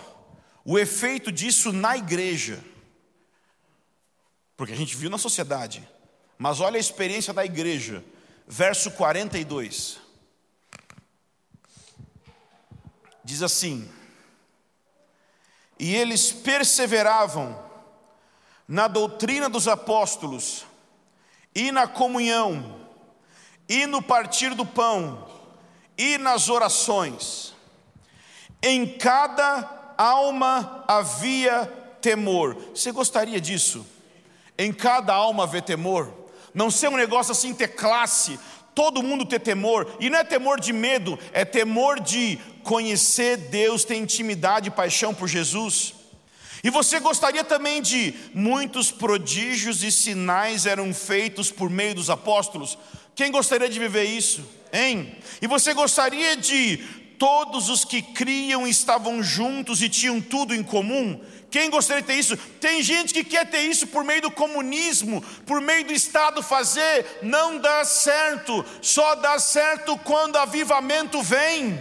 o 0.65 0.79
efeito 0.79 1.31
disso 1.31 1.73
na 1.73 1.97
igreja. 1.97 2.63
Porque 4.57 4.73
a 4.73 4.77
gente 4.77 4.97
viu 4.97 5.11
na 5.11 5.19
sociedade. 5.19 5.89
Mas 6.39 6.61
olha 6.61 6.77
a 6.77 6.81
experiência 6.81 7.33
da 7.33 7.45
igreja. 7.45 8.05
Verso 8.47 8.91
42. 8.93 10.01
Diz 13.25 13.43
assim: 13.43 13.89
E 15.79 15.95
eles 15.95 16.33
perseveravam 16.33 17.71
na 18.67 18.89
doutrina 18.89 19.49
dos 19.49 19.69
apóstolos, 19.69 20.65
e 21.55 21.71
na 21.71 21.87
comunhão, 21.87 22.81
e 23.69 23.87
no 23.87 24.03
partir 24.03 24.55
do 24.55 24.65
pão, 24.65 25.29
e 25.97 26.19
nas 26.19 26.49
orações. 26.49 27.52
Em 28.63 28.87
cada 28.87 29.95
alma 29.99 30.85
havia 30.87 31.67
temor. 32.01 32.57
Você 32.75 32.93
gostaria 32.93 33.41
disso? 33.41 33.85
Em 34.57 34.73
cada 34.73 35.13
alma 35.15 35.45
havia 35.45 35.63
temor. 35.63 36.13
Não 36.55 36.71
ser 36.71 36.89
um 36.89 36.97
negócio 36.97 37.33
assim 37.33 37.55
ter 37.55 37.69
classe, 37.69 38.39
todo 38.75 39.03
mundo 39.03 39.25
ter 39.25 39.41
temor, 39.41 39.97
e 39.99 40.09
não 40.09 40.19
é 40.19 40.25
temor 40.25 40.61
de 40.61 40.73
medo, 40.73 41.19
é 41.33 41.45
temor 41.45 42.01
de 42.01 42.39
conhecer 42.63 43.37
Deus, 43.37 43.85
ter 43.85 43.97
intimidade 43.97 44.69
e 44.69 44.73
paixão 44.73 45.15
por 45.15 45.29
Jesus. 45.29 45.95
E 46.63 46.71
você 46.71 47.01
gostaria 47.01 47.43
também 47.43 47.83
de 47.83 48.15
muitos 48.33 48.93
prodígios 48.93 49.83
e 49.83 49.91
sinais 49.91 50.65
eram 50.65 50.95
feitos 50.95 51.51
por 51.51 51.69
meio 51.69 51.97
dos 51.97 52.09
apóstolos? 52.09 52.79
Quem 53.17 53.33
gostaria 53.33 53.69
de 53.69 53.79
viver 53.79 54.05
isso? 54.05 54.47
Hein? 54.73 55.17
E 55.41 55.47
você 55.47 55.75
gostaria 55.75 56.37
de 56.37 57.02
todos 57.23 57.69
os 57.69 57.85
que 57.85 58.03
criam 58.03 58.67
estavam 58.67 59.23
juntos 59.23 59.81
e 59.81 59.89
tinham 59.89 60.21
tudo 60.21 60.53
em 60.53 60.61
comum. 60.61 61.21
Quem 61.53 61.71
gostaria 61.71 62.03
de 62.03 62.09
ter 62.09 62.15
isso? 62.15 62.37
Tem 62.37 62.83
gente 62.83 63.15
que 63.15 63.23
quer 63.23 63.49
ter 63.49 63.61
isso 63.61 63.87
por 63.87 64.03
meio 64.03 64.23
do 64.23 64.31
comunismo, 64.33 65.23
por 65.47 65.61
meio 65.61 65.85
do 65.85 65.93
Estado 65.93 66.43
fazer, 66.43 67.21
não 67.23 67.59
dá 67.59 67.85
certo, 67.85 68.65
só 68.81 69.15
dá 69.15 69.39
certo 69.39 69.97
quando 69.99 70.35
avivamento 70.35 71.23
vem 71.23 71.79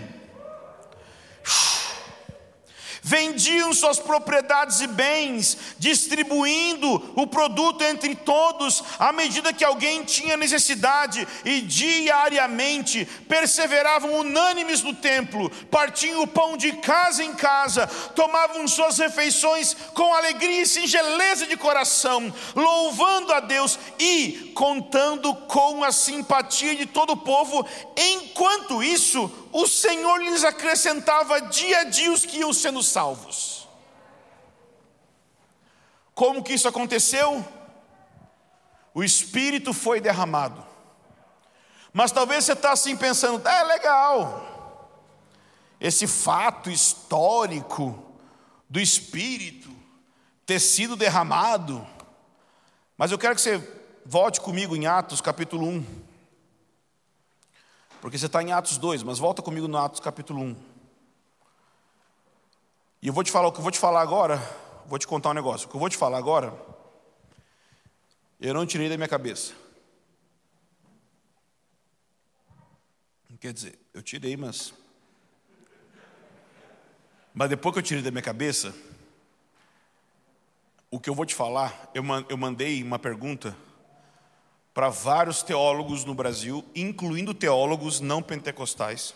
vendiam 3.01 3.73
suas 3.73 3.99
propriedades 3.99 4.79
e 4.79 4.87
bens, 4.87 5.57
distribuindo 5.79 7.13
o 7.15 7.25
produto 7.25 7.83
entre 7.83 8.13
todos 8.15 8.83
à 8.99 9.11
medida 9.11 9.51
que 9.51 9.65
alguém 9.65 10.03
tinha 10.03 10.37
necessidade, 10.37 11.27
e 11.43 11.61
diariamente 11.61 13.05
perseveravam 13.27 14.19
unânimes 14.19 14.83
no 14.83 14.93
templo, 14.93 15.49
partiam 15.71 16.21
o 16.21 16.27
pão 16.27 16.55
de 16.55 16.73
casa 16.73 17.23
em 17.23 17.33
casa, 17.33 17.87
tomavam 18.15 18.67
suas 18.67 18.97
refeições 18.99 19.75
com 19.93 20.13
alegria 20.13 20.61
e 20.61 20.67
singeleza 20.67 21.47
de 21.47 21.57
coração, 21.57 22.31
louvando 22.55 23.33
a 23.33 23.39
Deus 23.39 23.79
e 23.97 24.51
contando 24.53 25.33
com 25.33 25.83
a 25.83 25.91
simpatia 25.91 26.75
de 26.75 26.85
todo 26.85 27.13
o 27.13 27.17
povo, 27.17 27.65
enquanto 27.97 28.83
isso, 28.83 29.40
o 29.51 29.67
Senhor 29.67 30.21
lhes 30.21 30.43
acrescentava 30.43 31.41
dia 31.41 31.79
a 31.79 31.83
dia 31.83 32.11
os 32.11 32.25
que 32.25 32.39
iam 32.39 32.53
sendo 32.53 32.81
salvos. 32.81 33.67
Como 36.13 36.43
que 36.43 36.53
isso 36.53 36.67
aconteceu? 36.67 37.45
O 38.93 39.03
Espírito 39.03 39.73
foi 39.73 39.99
derramado. 39.99 40.65
Mas 41.93 42.11
talvez 42.11 42.45
você 42.45 42.53
está 42.53 42.71
assim 42.71 42.95
pensando, 42.95 43.45
é 43.47 43.63
legal, 43.63 44.47
esse 45.79 46.07
fato 46.07 46.69
histórico 46.69 48.01
do 48.69 48.79
Espírito 48.79 49.69
ter 50.45 50.59
sido 50.59 50.95
derramado, 50.95 51.85
mas 52.97 53.11
eu 53.11 53.17
quero 53.17 53.35
que 53.35 53.41
você 53.41 53.57
volte 54.05 54.39
comigo 54.39 54.75
em 54.75 54.85
Atos 54.85 55.21
capítulo 55.21 55.67
1. 55.67 56.11
Porque 58.01 58.17
você 58.17 58.25
está 58.25 58.41
em 58.41 58.51
Atos 58.51 58.79
2, 58.79 59.03
mas 59.03 59.19
volta 59.19 59.43
comigo 59.43 59.67
no 59.67 59.77
Atos 59.77 59.99
capítulo 59.99 60.41
1. 60.41 60.55
E 63.03 63.07
eu 63.07 63.13
vou 63.13 63.23
te 63.23 63.31
falar 63.31 63.47
o 63.47 63.51
que 63.51 63.59
eu 63.59 63.63
vou 63.63 63.71
te 63.71 63.77
falar 63.77 64.01
agora, 64.01 64.37
vou 64.87 64.97
te 64.97 65.07
contar 65.07 65.29
um 65.29 65.33
negócio. 65.33 65.67
O 65.67 65.69
que 65.69 65.75
eu 65.75 65.79
vou 65.79 65.87
te 65.87 65.97
falar 65.97 66.17
agora, 66.17 66.51
eu 68.39 68.55
não 68.55 68.65
tirei 68.65 68.89
da 68.89 68.97
minha 68.97 69.07
cabeça. 69.07 69.53
Quer 73.39 73.53
dizer, 73.53 73.79
eu 73.93 74.01
tirei, 74.01 74.35
mas. 74.35 74.73
Mas 77.33 77.49
depois 77.49 77.73
que 77.73 77.79
eu 77.79 77.83
tirei 77.83 78.03
da 78.03 78.11
minha 78.11 78.21
cabeça, 78.21 78.75
o 80.89 80.99
que 80.99 81.09
eu 81.09 81.15
vou 81.15 81.25
te 81.25 81.33
falar, 81.33 81.91
eu 81.93 82.37
mandei 82.37 82.83
uma 82.83 82.99
pergunta 82.99 83.55
para 84.74 84.89
vários 84.89 85.43
teólogos 85.43 86.05
no 86.05 86.15
Brasil, 86.15 86.63
incluindo 86.74 87.34
teólogos 87.34 87.99
não 87.99 88.22
pentecostais, 88.22 89.13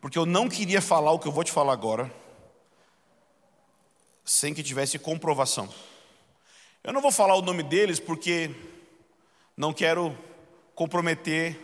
porque 0.00 0.18
eu 0.18 0.24
não 0.24 0.48
queria 0.48 0.80
falar 0.80 1.12
o 1.12 1.18
que 1.18 1.26
eu 1.26 1.32
vou 1.32 1.42
te 1.42 1.50
falar 1.50 1.72
agora, 1.72 2.12
sem 4.24 4.54
que 4.54 4.62
tivesse 4.62 4.98
comprovação. 4.98 5.68
Eu 6.84 6.92
não 6.92 7.00
vou 7.00 7.10
falar 7.10 7.34
o 7.34 7.42
nome 7.42 7.62
deles 7.62 7.98
porque 7.98 8.54
não 9.56 9.72
quero 9.72 10.16
comprometer 10.74 11.60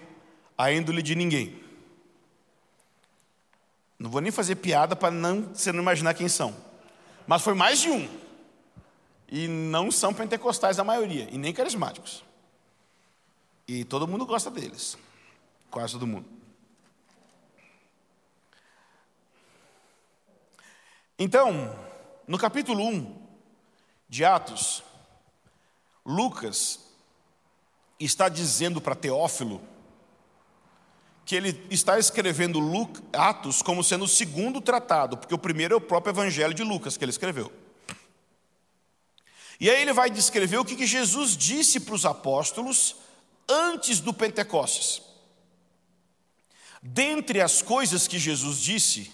a 0.59 0.73
índole 0.73 1.03
de 1.03 1.15
ninguém. 1.15 1.63
Não 3.99 4.11
vou 4.11 4.21
nem 4.21 4.33
fazer 4.33 4.57
piada 4.57 4.97
para 4.97 5.11
não 5.11 5.55
você 5.55 5.71
não 5.73 5.81
imaginar 5.81 6.15
quem 6.15 6.29
são. 6.29 6.55
Mas 7.27 7.43
foi 7.43 7.55
mais 7.55 7.81
de 7.81 7.91
um. 7.91 8.24
E 9.35 9.49
não 9.49 9.91
são 9.91 10.15
pentecostais 10.15 10.79
a 10.79 10.85
maioria, 10.85 11.29
e 11.29 11.37
nem 11.37 11.53
carismáticos. 11.53 12.23
E 13.67 13.85
todo 13.85 14.07
mundo 14.07 14.25
gosta 14.25 14.49
deles. 14.49 14.97
Quase 15.73 15.95
todo 15.95 16.07
mundo. 16.07 16.29
Então, 21.19 21.77
no 22.29 22.39
capítulo 22.39 22.87
1 22.87 23.27
de 24.09 24.25
Atos, 24.25 24.85
Lucas 26.07 26.79
está 27.99 28.29
dizendo 28.29 28.81
para 28.81 28.95
Teófilo 28.95 29.61
que 31.25 31.35
ele 31.35 31.67
está 31.73 31.99
escrevendo 31.99 32.61
Atos 33.13 33.63
como 33.63 33.83
sendo 33.83 34.05
o 34.05 34.09
segundo 34.09 34.61
tratado, 34.61 35.17
porque 35.17 35.35
o 35.35 35.39
primeiro 35.39 35.75
é 35.75 35.77
o 35.77 35.81
próprio 35.81 36.13
Evangelho 36.13 36.55
de 36.55 36.63
Lucas 36.63 36.97
que 36.97 37.05
ele 37.05 37.11
escreveu. 37.11 37.64
E 39.61 39.71
aí 39.71 39.83
ele 39.83 39.93
vai 39.93 40.11
descrever 40.11 40.59
o 40.59 40.65
que 40.65 40.87
Jesus 40.87 41.37
disse 41.37 41.81
para 41.81 41.95
os 41.95 42.05
apóstolos 42.05 42.97
antes 43.49 44.01
do 44.01 44.13
Pentecostes. 44.13 45.03
Dentre 46.83 47.41
as 47.41 47.63
coisas 47.63 48.07
que 48.07 48.19
Jesus 48.19 48.59
disse, 48.59 49.11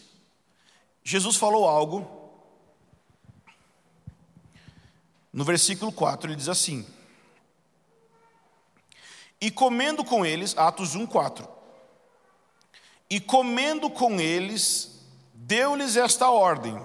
Jesus 1.04 1.36
falou 1.36 1.68
algo. 1.68 2.18
No 5.32 5.44
versículo 5.44 5.92
4 5.92 6.28
ele 6.30 6.36
diz 6.36 6.48
assim: 6.48 6.84
E 9.40 9.50
comendo 9.50 10.04
com 10.04 10.26
eles, 10.26 10.56
Atos 10.58 10.94
1, 10.94 11.06
4 11.06 11.60
e 13.10 13.18
comendo 13.18 13.90
com 13.90 14.20
eles, 14.20 15.02
deu-lhes 15.34 15.96
esta 15.96 16.30
ordem: 16.30 16.80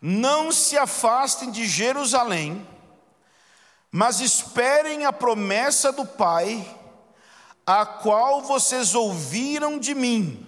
Não 0.00 0.52
se 0.52 0.78
afastem 0.78 1.50
de 1.50 1.66
Jerusalém, 1.66 2.66
mas 3.90 4.20
esperem 4.20 5.04
a 5.04 5.12
promessa 5.12 5.90
do 5.90 6.06
Pai, 6.06 6.64
a 7.66 7.84
qual 7.84 8.42
vocês 8.42 8.94
ouviram 8.94 9.78
de 9.78 9.94
mim. 9.94 10.46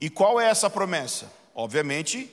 E 0.00 0.10
qual 0.10 0.40
é 0.40 0.48
essa 0.48 0.68
promessa? 0.68 1.32
Obviamente, 1.54 2.30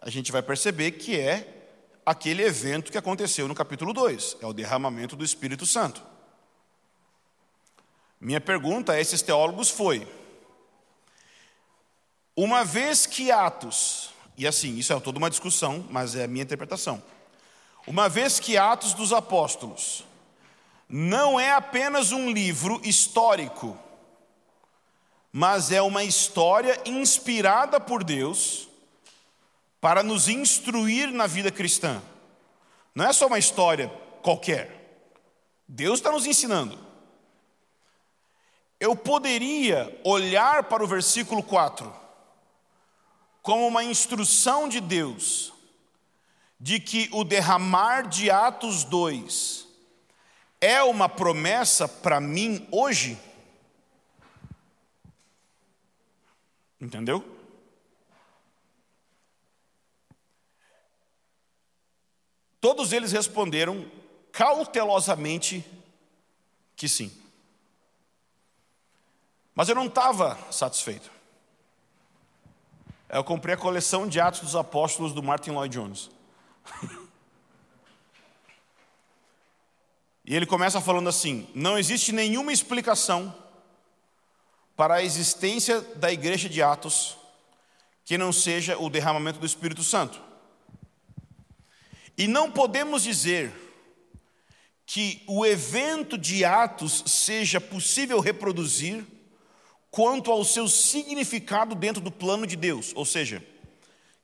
a 0.00 0.08
gente 0.08 0.32
vai 0.32 0.42
perceber 0.42 0.92
que 0.92 1.20
é 1.20 1.66
aquele 2.06 2.42
evento 2.42 2.90
que 2.90 2.98
aconteceu 2.98 3.46
no 3.46 3.54
capítulo 3.54 3.92
2, 3.92 4.38
é 4.40 4.46
o 4.46 4.52
derramamento 4.52 5.14
do 5.14 5.24
Espírito 5.24 5.66
Santo. 5.66 6.02
Minha 8.20 8.40
pergunta 8.40 8.92
a 8.92 9.00
esses 9.00 9.20
teólogos 9.20 9.68
foi: 9.68 10.08
uma 12.34 12.64
vez 12.64 13.04
que 13.04 13.30
Atos, 13.30 14.13
e 14.36 14.46
assim, 14.46 14.76
isso 14.76 14.92
é 14.92 15.00
toda 15.00 15.18
uma 15.18 15.30
discussão, 15.30 15.86
mas 15.90 16.14
é 16.14 16.24
a 16.24 16.28
minha 16.28 16.42
interpretação. 16.42 17.02
Uma 17.86 18.08
vez 18.08 18.40
que 18.40 18.56
Atos 18.56 18.94
dos 18.94 19.12
Apóstolos 19.12 20.04
não 20.88 21.38
é 21.38 21.52
apenas 21.52 22.12
um 22.12 22.30
livro 22.30 22.80
histórico, 22.84 23.78
mas 25.32 25.70
é 25.72 25.82
uma 25.82 26.04
história 26.04 26.80
inspirada 26.84 27.80
por 27.80 28.02
Deus 28.02 28.68
para 29.80 30.02
nos 30.02 30.28
instruir 30.28 31.10
na 31.12 31.26
vida 31.26 31.50
cristã. 31.50 32.02
Não 32.94 33.04
é 33.04 33.12
só 33.12 33.26
uma 33.26 33.38
história 33.38 33.88
qualquer. 34.22 35.02
Deus 35.68 35.98
está 35.98 36.10
nos 36.10 36.26
ensinando 36.26 36.84
eu 38.84 38.94
poderia 38.94 39.98
olhar 40.04 40.64
para 40.64 40.84
o 40.84 40.86
versículo 40.86 41.42
4 41.42 41.90
como 43.44 43.66
uma 43.66 43.84
instrução 43.84 44.66
de 44.70 44.80
Deus 44.80 45.52
de 46.58 46.80
que 46.80 47.10
o 47.12 47.22
derramar 47.22 48.08
de 48.08 48.30
Atos 48.30 48.84
2 48.84 49.68
é 50.62 50.82
uma 50.82 51.10
promessa 51.10 51.86
para 51.86 52.18
mim 52.22 52.66
hoje? 52.72 53.18
Entendeu? 56.80 57.22
Todos 62.62 62.94
eles 62.94 63.12
responderam 63.12 63.86
cautelosamente 64.32 65.62
que 66.74 66.88
sim. 66.88 67.12
Mas 69.54 69.68
eu 69.68 69.74
não 69.74 69.84
estava 69.84 70.38
satisfeito. 70.50 71.12
Eu 73.14 73.22
comprei 73.22 73.54
a 73.54 73.56
coleção 73.56 74.08
de 74.08 74.18
Atos 74.18 74.40
dos 74.40 74.56
Apóstolos 74.56 75.12
do 75.12 75.22
Martin 75.22 75.52
Lloyd 75.52 75.72
Jones. 75.72 76.10
e 80.24 80.34
ele 80.34 80.44
começa 80.44 80.80
falando 80.80 81.08
assim: 81.08 81.48
não 81.54 81.78
existe 81.78 82.10
nenhuma 82.10 82.52
explicação 82.52 83.32
para 84.74 84.94
a 84.94 85.02
existência 85.04 85.80
da 85.80 86.10
igreja 86.12 86.48
de 86.48 86.60
Atos 86.60 87.16
que 88.04 88.18
não 88.18 88.32
seja 88.32 88.76
o 88.76 88.90
derramamento 88.90 89.38
do 89.38 89.46
Espírito 89.46 89.84
Santo. 89.84 90.20
E 92.18 92.26
não 92.26 92.50
podemos 92.50 93.04
dizer 93.04 93.54
que 94.84 95.22
o 95.28 95.46
evento 95.46 96.18
de 96.18 96.44
Atos 96.44 97.04
seja 97.06 97.60
possível 97.60 98.18
reproduzir 98.18 99.06
quanto 99.94 100.32
ao 100.32 100.44
seu 100.44 100.66
significado 100.66 101.72
dentro 101.72 102.02
do 102.02 102.10
plano 102.10 102.48
de 102.48 102.56
Deus. 102.56 102.90
Ou 102.96 103.04
seja, 103.04 103.40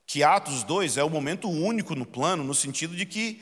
que 0.05 0.21
Atos 0.21 0.63
2 0.63 0.97
é 0.97 1.03
o 1.03 1.09
momento 1.09 1.49
único 1.49 1.95
no 1.95 2.05
plano, 2.05 2.43
no 2.43 2.53
sentido 2.53 2.93
de 2.93 3.05
que 3.05 3.41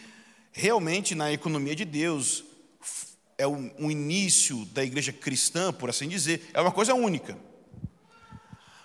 realmente 0.52 1.16
na 1.16 1.32
economia 1.32 1.76
de 1.76 1.84
Deus 1.84 2.44
é 3.36 3.48
o, 3.48 3.90
início 3.90 4.64
da 4.66 4.84
igreja 4.84 5.12
cristã, 5.12 5.74
por 5.74 5.90
assim 5.90 6.08
dizer, 6.08 6.52
é 6.54 6.62
uma 6.62 6.72
coisa 6.72 6.94
única. 6.94 7.36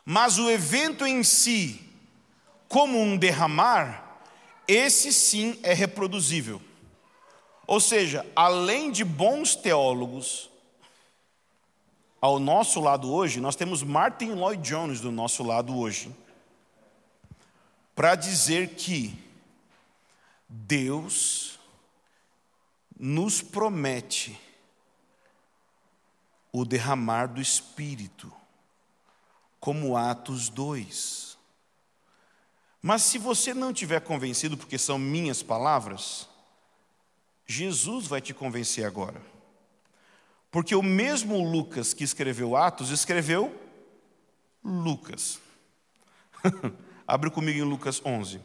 Mas 0.06 0.38
o 0.38 0.50
evento 0.50 1.04
em 1.04 1.22
si, 1.22 1.82
como 2.66 2.98
um 2.98 3.14
derramar, 3.14 4.22
esse 4.66 5.12
sim 5.12 5.58
é 5.62 5.74
reproduzível. 5.74 6.62
Ou 7.66 7.78
seja, 7.78 8.24
além 8.34 8.90
de 8.90 9.04
bons 9.04 9.54
teólogos, 9.54 10.48
ao 12.24 12.38
nosso 12.38 12.80
lado 12.80 13.12
hoje, 13.12 13.38
nós 13.38 13.54
temos 13.54 13.82
Martin 13.82 14.30
Lloyd 14.30 14.62
Jones 14.66 14.98
do 14.98 15.12
nosso 15.12 15.42
lado 15.42 15.76
hoje, 15.76 16.10
para 17.94 18.14
dizer 18.14 18.76
que 18.76 19.14
Deus 20.48 21.60
nos 22.98 23.42
promete 23.42 24.40
o 26.50 26.64
derramar 26.64 27.26
do 27.26 27.42
Espírito, 27.42 28.32
como 29.60 29.94
Atos 29.94 30.48
2. 30.48 31.36
Mas 32.80 33.02
se 33.02 33.18
você 33.18 33.52
não 33.52 33.70
tiver 33.70 34.00
convencido, 34.00 34.56
porque 34.56 34.78
são 34.78 34.98
minhas 34.98 35.42
palavras, 35.42 36.26
Jesus 37.46 38.06
vai 38.06 38.22
te 38.22 38.32
convencer 38.32 38.86
agora. 38.86 39.33
Porque 40.54 40.76
o 40.76 40.82
mesmo 40.84 41.42
Lucas 41.42 41.92
que 41.92 42.04
escreveu 42.04 42.54
Atos, 42.54 42.90
escreveu 42.90 43.52
Lucas. 44.62 45.40
Abre 47.08 47.28
comigo 47.28 47.58
em 47.58 47.68
Lucas 47.68 48.00
11. 48.04 48.40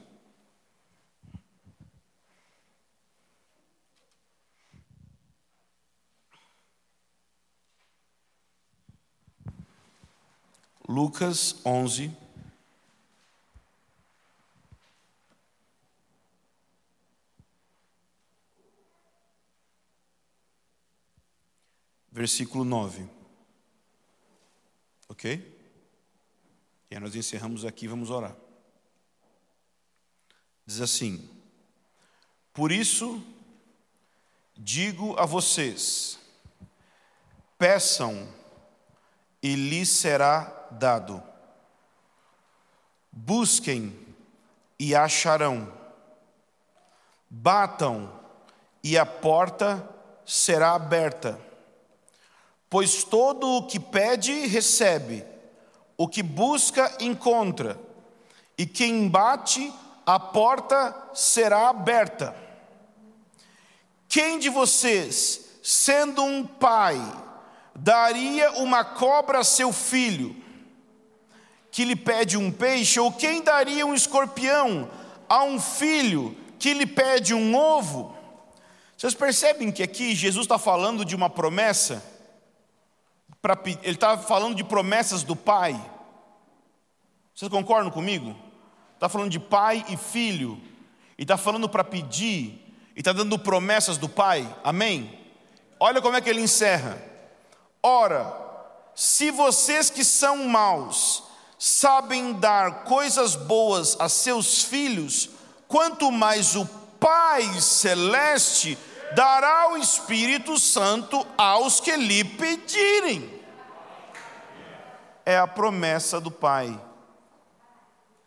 Lucas 10.87 11.61
11, 11.63 12.11
versículo 22.19 22.65
9. 22.65 23.07
Ok? 25.07 25.57
E 26.91 26.93
aí 26.93 26.99
nós 26.99 27.15
encerramos 27.15 27.63
aqui, 27.63 27.87
vamos 27.87 28.09
orar. 28.09 28.35
Diz 30.65 30.81
assim: 30.81 31.29
Por 32.53 32.73
isso 32.73 33.25
digo 34.53 35.17
a 35.17 35.25
vocês, 35.25 36.19
peçam 37.57 38.27
e 39.41 39.55
lhes 39.55 39.87
será 39.87 40.67
dado. 40.71 41.23
Busquem 43.09 43.97
e 44.77 44.93
acharão. 44.93 45.71
Batam 47.29 48.11
e 48.83 48.97
a 48.97 49.05
porta 49.05 49.89
será 50.25 50.75
aberta. 50.75 51.48
Pois 52.69 53.03
todo 53.03 53.47
o 53.47 53.67
que 53.67 53.79
pede, 53.79 54.45
recebe, 54.45 55.25
o 55.97 56.07
que 56.07 56.21
busca, 56.21 56.95
encontra, 56.99 57.79
e 58.57 58.65
quem 58.65 59.07
bate, 59.07 59.73
a 60.05 60.19
porta 60.19 60.95
será 61.13 61.69
aberta. 61.69 62.35
Quem 64.07 64.37
de 64.37 64.49
vocês, 64.49 65.45
sendo 65.63 66.23
um 66.23 66.45
pai, 66.45 66.99
daria 67.75 68.51
uma 68.53 68.83
cobra 68.83 69.39
a 69.39 69.43
seu 69.43 69.71
filho, 69.71 70.35
que 71.71 71.85
lhe 71.85 71.95
pede 71.95 72.37
um 72.37 72.51
peixe, 72.51 72.99
ou 72.99 73.11
quem 73.11 73.41
daria 73.41 73.85
um 73.85 73.93
escorpião 73.93 74.89
a 75.27 75.43
um 75.43 75.59
filho 75.59 76.35
que 76.57 76.73
lhe 76.73 76.85
pede 76.85 77.33
um 77.33 77.55
ovo? 77.55 78.15
Vocês 78.97 79.13
percebem 79.13 79.71
que 79.71 79.81
aqui 79.81 80.13
Jesus 80.13 80.45
está 80.45 80.59
falando 80.59 81.05
de 81.05 81.15
uma 81.15 81.29
promessa? 81.29 82.18
Ele 83.83 83.95
está 83.95 84.17
falando 84.17 84.55
de 84.55 84.63
promessas 84.63 85.23
do 85.23 85.35
pai. 85.35 85.79
Vocês 87.33 87.49
concordam 87.49 87.91
comigo? 87.91 88.35
Está 88.95 89.07
falando 89.07 89.31
de 89.31 89.39
pai 89.39 89.85
e 89.87 89.95
filho, 89.95 90.61
e 91.17 91.21
está 91.21 91.37
falando 91.37 91.69
para 91.69 91.83
pedir, 91.83 92.65
e 92.95 92.99
está 92.99 93.13
dando 93.13 93.39
promessas 93.39 93.97
do 93.97 94.09
pai, 94.09 94.47
amém? 94.61 95.17
Olha 95.79 96.01
como 96.01 96.17
é 96.17 96.21
que 96.21 96.29
ele 96.29 96.41
encerra. 96.41 97.01
Ora, 97.81 98.35
se 98.93 99.31
vocês 99.31 99.89
que 99.89 100.03
são 100.03 100.45
maus 100.49 101.23
sabem 101.57 102.33
dar 102.33 102.83
coisas 102.83 103.37
boas 103.37 103.95
a 103.99 104.09
seus 104.09 104.63
filhos, 104.63 105.29
quanto 105.67 106.11
mais 106.11 106.57
o 106.57 106.65
Pai 106.99 107.61
Celeste 107.61 108.77
dará 109.15 109.71
o 109.71 109.77
Espírito 109.77 110.57
Santo 110.59 111.25
aos 111.37 111.79
que 111.79 111.95
lhe 111.95 112.23
pedirem. 112.23 113.39
É 115.25 115.37
a 115.37 115.47
promessa 115.47 116.19
do 116.19 116.31
Pai. 116.31 116.79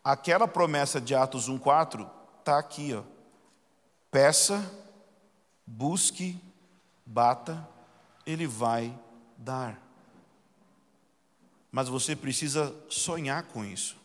Aquela 0.05 0.49
promessa 0.49 1.01
de 1.01 1.15
Atos 1.15 1.49
1,4 1.49 2.09
está 2.41 2.59
aqui, 2.59 2.95
ó. 2.95 3.03
Peça, 4.11 4.63
busque, 5.67 6.39
bata, 7.07 7.67
ele 8.27 8.47
vai 8.47 8.97
dar. 9.37 9.81
Mas 11.71 11.89
você 11.89 12.15
precisa 12.15 12.75
sonhar 12.89 13.45
com 13.45 13.65
isso. 13.65 13.97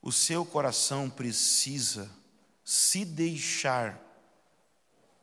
O 0.00 0.10
seu 0.10 0.44
coração 0.44 1.10
precisa 1.10 2.10
se 2.64 3.04
deixar 3.04 4.03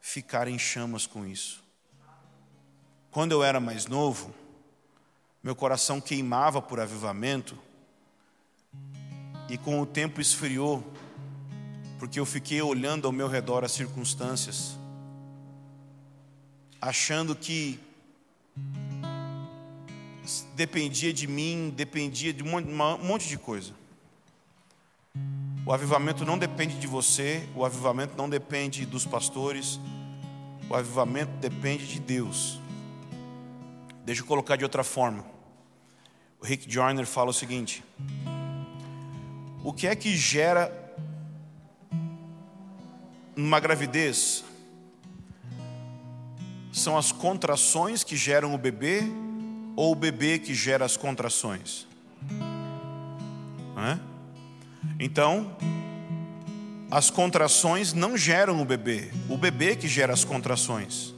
ficar 0.02 0.48
em 0.48 0.60
chamas 0.60 1.06
com 1.06 1.26
isso. 1.26 1.64
Quando 3.12 3.32
eu 3.32 3.44
era 3.44 3.60
mais 3.60 3.86
novo, 3.86 4.34
meu 5.44 5.56
coração 5.56 6.02
queimava 6.02 6.62
por 6.62 6.80
avivamento, 6.80 7.58
e 9.50 9.58
com 9.58 9.82
o 9.82 9.86
tempo 9.86 10.22
esfriou, 10.22 10.82
porque 12.00 12.20
eu 12.20 12.26
fiquei 12.26 12.62
olhando 12.62 13.06
ao 13.06 13.12
meu 13.12 13.28
redor 13.28 13.66
as 13.66 13.74
circunstâncias, 13.74 14.78
achando 16.80 17.36
que 17.36 17.78
dependia 20.56 21.14
de 21.14 21.28
mim, 21.28 21.74
dependia 21.76 22.32
de 22.32 22.44
um 22.44 22.62
monte 22.98 23.28
de 23.28 23.38
coisa. 23.38 23.74
O 25.66 25.72
avivamento 25.72 26.26
não 26.26 26.38
depende 26.38 26.80
de 26.80 26.88
você, 26.88 27.48
o 27.56 27.64
avivamento 27.64 28.16
não 28.18 28.28
depende 28.28 28.84
dos 28.86 29.06
pastores, 29.06 29.80
o 30.68 30.76
avivamento 30.76 31.32
depende 31.40 31.86
de 31.86 32.00
Deus. 32.00 32.60
Deixa 34.04 34.22
eu 34.22 34.26
colocar 34.26 34.56
de 34.56 34.64
outra 34.64 34.84
forma. 34.84 35.24
O 36.42 36.46
Rick 36.46 36.72
Joyner 36.72 37.06
fala 37.06 37.30
o 37.30 37.34
seguinte: 37.34 37.84
O 39.64 39.72
que 39.72 39.86
é 39.86 39.96
que 39.96 40.18
gera 40.18 40.72
uma 43.36 43.60
gravidez? 43.60 44.44
São 46.74 46.98
as 46.98 47.12
contrações 47.12 48.04
que 48.04 48.16
geram 48.16 48.56
o 48.56 48.58
bebê 48.58 49.04
ou 49.76 49.92
o 49.92 49.96
bebê 49.96 50.40
que 50.40 50.56
gera 50.56 50.86
as 50.86 50.98
contrações? 50.98 51.86
Não 53.76 53.86
é? 53.86 54.11
Então, 55.00 55.56
as 56.90 57.10
contrações 57.10 57.94
não 57.94 58.18
geram 58.18 58.62
o 58.62 58.66
bebê, 58.66 59.10
o 59.30 59.38
bebê 59.38 59.76
que 59.76 59.88
gera 59.88 60.14
as 60.14 60.24
contrações. 60.26 61.14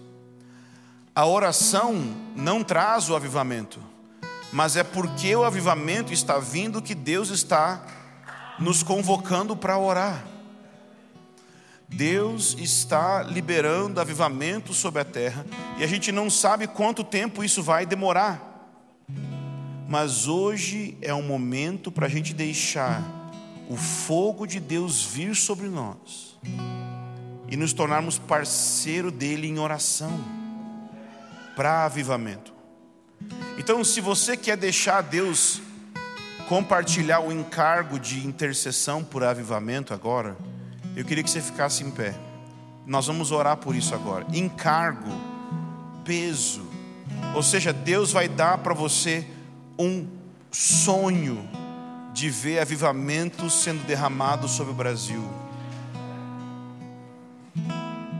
A 1.16 1.26
oração 1.26 2.16
não 2.36 2.64
traz 2.64 3.09
o 3.09 3.16
avivamento, 3.16 3.80
mas 4.51 4.76
é 4.76 4.84
porque 4.84 5.36
o 5.36 5.43
avivamento 5.43 6.14
está 6.14 6.38
vindo 6.38 6.82
que 6.82 6.93
Deus 6.93 7.30
está 7.30 7.86
nos 8.59 8.84
convocando 8.84 9.55
para 9.55 9.78
orar. 9.78 10.24
Deus 11.88 12.55
está 12.59 13.22
liberando 13.22 14.01
avivamento 14.01 14.74
sobre 14.74 15.01
a 15.01 15.05
terra 15.05 15.45
e 15.78 15.84
a 15.84 15.88
gente 15.88 16.11
não 16.11 16.30
sabe 16.30 16.68
quanto 16.68 17.03
tempo 17.03 17.43
isso 17.43 17.61
vai 17.61 17.86
demorar. 17.86 18.51
Mas 19.88 20.28
hoje 20.28 20.97
é 21.01 21.14
um 21.14 21.22
momento 21.22 21.91
para 21.91 22.07
a 22.07 22.09
gente 22.09 22.34
deixar 22.34 23.23
o 23.70 23.78
fogo 23.78 24.45
de 24.45 24.59
Deus 24.59 25.03
vir 25.03 25.36
sobre 25.36 25.68
nós 25.68 26.38
e 27.47 27.55
nos 27.55 27.74
tornarmos 27.74 28.18
parceiro 28.18 29.11
dele 29.11 29.47
em 29.47 29.59
oração 29.59 30.11
para 31.55 31.86
avivamento. 31.86 32.53
Então, 33.57 33.84
se 33.84 34.01
você 34.01 34.36
quer 34.36 34.57
deixar 34.57 35.01
Deus 35.01 35.61
compartilhar 36.49 37.20
o 37.20 37.32
encargo 37.32 37.99
de 37.99 38.26
intercessão 38.26 39.03
por 39.03 39.24
avivamento 39.24 39.93
agora, 39.93 40.36
eu 40.95 41.05
queria 41.05 41.24
que 41.24 41.30
você 41.30 41.41
ficasse 41.41 41.84
em 41.84 41.91
pé. 41.91 42.16
Nós 42.86 43.07
vamos 43.07 43.32
orar 43.32 43.57
por 43.57 43.76
isso 43.76 43.95
agora. 43.95 44.26
Encargo, 44.34 45.11
peso. 46.03 46.68
Ou 47.34 47.41
seja, 47.41 47.72
Deus 47.72 48.11
vai 48.11 48.28
dar 48.28 48.57
para 48.57 48.74
você 48.74 49.26
um 49.80 50.07
sonho 50.51 51.47
de 52.14 52.30
ver 52.30 52.59
avivamento 52.59 53.49
sendo 53.49 53.86
derramado 53.86 54.47
sobre 54.47 54.72
o 54.72 54.76
Brasil. 54.76 55.28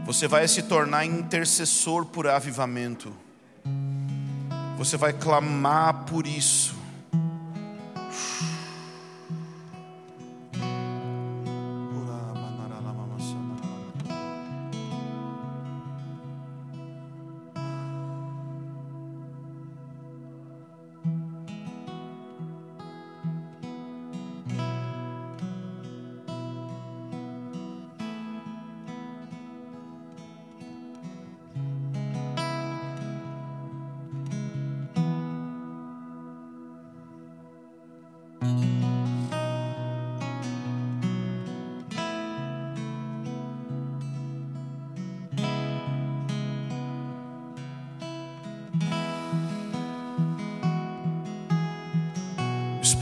Você 0.06 0.28
vai 0.28 0.48
se 0.48 0.64
tornar 0.64 1.06
intercessor 1.06 2.06
por 2.06 2.28
avivamento. 2.28 3.14
Você 4.78 4.98
vai 4.98 5.14
clamar 5.14 6.06
por 6.06 6.28
isso. 6.28 6.83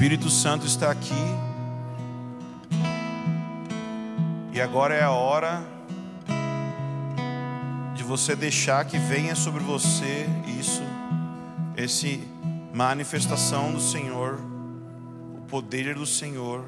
Espírito 0.01 0.31
Santo 0.31 0.65
está 0.65 0.89
aqui. 0.89 1.13
E 4.51 4.59
agora 4.59 4.95
é 4.95 5.03
a 5.03 5.11
hora 5.11 5.61
de 7.93 8.01
você 8.01 8.35
deixar 8.35 8.83
que 8.85 8.97
venha 8.97 9.35
sobre 9.35 9.63
você 9.63 10.27
isso, 10.59 10.81
esse 11.77 12.27
manifestação 12.73 13.71
do 13.71 13.79
Senhor, 13.79 14.39
o 15.35 15.41
poder 15.41 15.93
do 15.93 16.07
Senhor. 16.07 16.65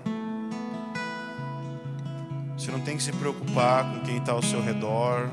Você 2.55 2.69
não 2.69 2.81
tem 2.81 2.97
que 2.97 3.01
se 3.01 3.13
preocupar 3.13 3.83
com 3.91 4.01
quem 4.01 4.17
está 4.17 4.33
ao 4.33 4.43
seu 4.43 4.61
redor, 4.63 5.27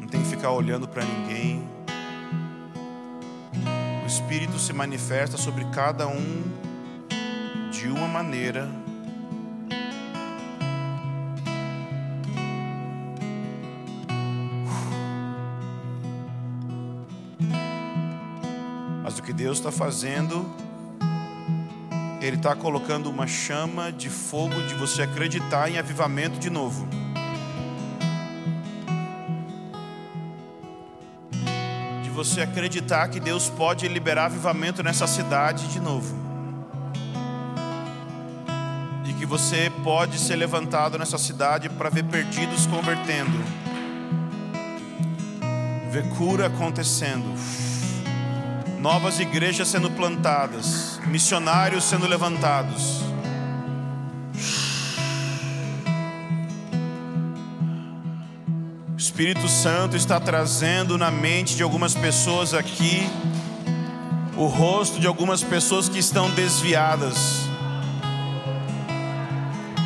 não 0.00 0.08
tem 0.08 0.20
que 0.20 0.28
ficar 0.28 0.50
olhando 0.50 0.88
para 0.88 1.04
ninguém. 1.04 1.61
Se 4.62 4.72
manifesta 4.72 5.36
sobre 5.36 5.64
cada 5.66 6.06
um 6.06 6.44
de 7.72 7.88
uma 7.88 8.06
maneira. 8.06 8.70
Mas 19.02 19.18
o 19.18 19.22
que 19.24 19.32
Deus 19.32 19.58
está 19.58 19.72
fazendo, 19.72 20.48
Ele 22.20 22.36
está 22.36 22.54
colocando 22.54 23.10
uma 23.10 23.26
chama 23.26 23.90
de 23.90 24.08
fogo 24.08 24.62
de 24.68 24.74
você 24.76 25.02
acreditar 25.02 25.68
em 25.68 25.76
avivamento 25.76 26.38
de 26.38 26.48
novo. 26.48 27.01
Você 32.24 32.40
acreditar 32.40 33.08
que 33.08 33.18
Deus 33.18 33.50
pode 33.50 33.88
liberar 33.88 34.26
avivamento 34.26 34.80
nessa 34.80 35.08
cidade 35.08 35.66
de 35.66 35.80
novo. 35.80 36.16
De 39.02 39.12
que 39.14 39.26
você 39.26 39.72
pode 39.82 40.18
ser 40.18 40.36
levantado 40.36 40.96
nessa 40.96 41.18
cidade 41.18 41.68
para 41.68 41.90
ver 41.90 42.04
perdidos 42.04 42.64
convertendo, 42.66 43.42
ver 45.90 46.08
cura 46.10 46.46
acontecendo, 46.46 47.34
Novas 48.78 49.20
igrejas 49.20 49.68
sendo 49.68 49.88
plantadas, 49.92 51.00
missionários 51.06 51.84
sendo 51.84 52.08
levantados. 52.08 53.11
Espírito 59.02 59.48
Santo 59.48 59.96
está 59.96 60.20
trazendo 60.20 60.96
na 60.96 61.10
mente 61.10 61.56
de 61.56 61.62
algumas 61.64 61.92
pessoas 61.92 62.54
aqui 62.54 63.02
o 64.36 64.46
rosto 64.46 65.00
de 65.00 65.08
algumas 65.08 65.42
pessoas 65.42 65.88
que 65.88 65.98
estão 65.98 66.30
desviadas, 66.30 67.40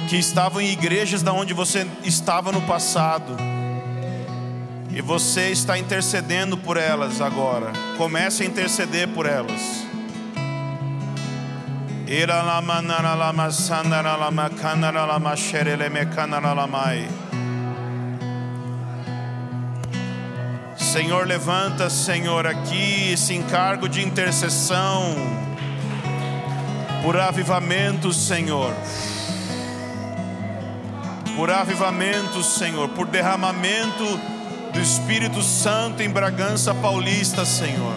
que 0.07 0.19
estavam 0.19 0.61
em 0.61 0.71
igrejas 0.71 1.23
da 1.23 1.33
onde 1.33 1.55
você 1.55 1.87
estava 2.05 2.53
no 2.53 2.61
passado, 2.61 3.35
e 4.91 5.01
você 5.01 5.49
está 5.49 5.79
intercedendo 5.79 6.59
por 6.59 6.77
elas 6.77 7.23
agora. 7.23 7.73
Comece 7.97 8.43
a 8.43 8.47
interceder 8.47 9.09
por 9.09 9.25
elas. 9.25 9.87
Ira 12.07 12.43
lama 12.43 12.83
nara 12.83 13.15
lama 13.15 13.49
Senhor, 20.97 21.27
levanta, 21.27 21.91
Senhor, 21.91 22.47
aqui 22.47 23.13
esse 23.13 23.35
encargo 23.35 23.87
de 23.87 24.03
intercessão 24.03 25.15
por 27.03 27.19
avivamento, 27.19 28.15
Senhor. 28.15 28.73
Por 31.37 31.51
avivamento, 31.51 32.43
Senhor, 32.43 32.89
por 32.89 33.07
derramamento 33.09 34.05
do 34.73 34.81
Espírito 34.81 35.43
Santo 35.43 36.03
em 36.03 36.09
Bragança 36.09 36.75
Paulista, 36.75 37.45
Senhor. 37.45 37.93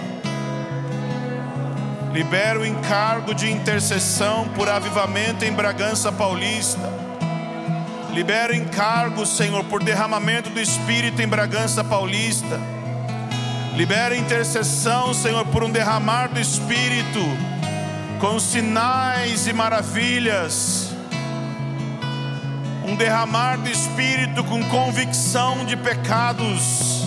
Libera 2.11 2.59
o 2.59 2.65
encargo 2.65 3.33
de 3.33 3.49
intercessão 3.49 4.45
por 4.49 4.67
avivamento 4.67 5.45
em 5.45 5.53
Bragança 5.53 6.11
Paulista. 6.11 6.91
Libera 8.11 8.51
o 8.51 8.55
encargo, 8.57 9.25
Senhor, 9.25 9.63
por 9.63 9.81
derramamento 9.81 10.49
do 10.49 10.59
Espírito 10.59 11.21
em 11.21 11.27
Bragança 11.29 11.81
Paulista. 11.81 12.59
Libera 13.79 14.13
intercessão, 14.13 15.13
Senhor, 15.13 15.45
por 15.45 15.63
um 15.63 15.71
derramar 15.71 16.27
do 16.27 16.37
Espírito, 16.37 17.21
com 18.19 18.37
sinais 18.37 19.47
e 19.47 19.53
maravilhas. 19.53 20.93
Um 22.85 22.93
derramar 22.97 23.57
do 23.57 23.69
Espírito 23.69 24.43
com 24.43 24.61
convicção 24.65 25.63
de 25.63 25.77
pecados. 25.77 27.05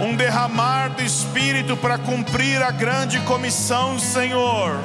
Um 0.00 0.16
derramar 0.16 0.88
do 0.88 1.02
Espírito 1.02 1.76
para 1.76 1.98
cumprir 1.98 2.62
a 2.62 2.70
grande 2.70 3.20
comissão, 3.20 3.98
Senhor. 3.98 4.82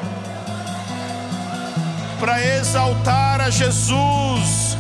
Para 2.20 2.46
exaltar 2.58 3.40
a 3.40 3.50
Jesus 3.50 4.76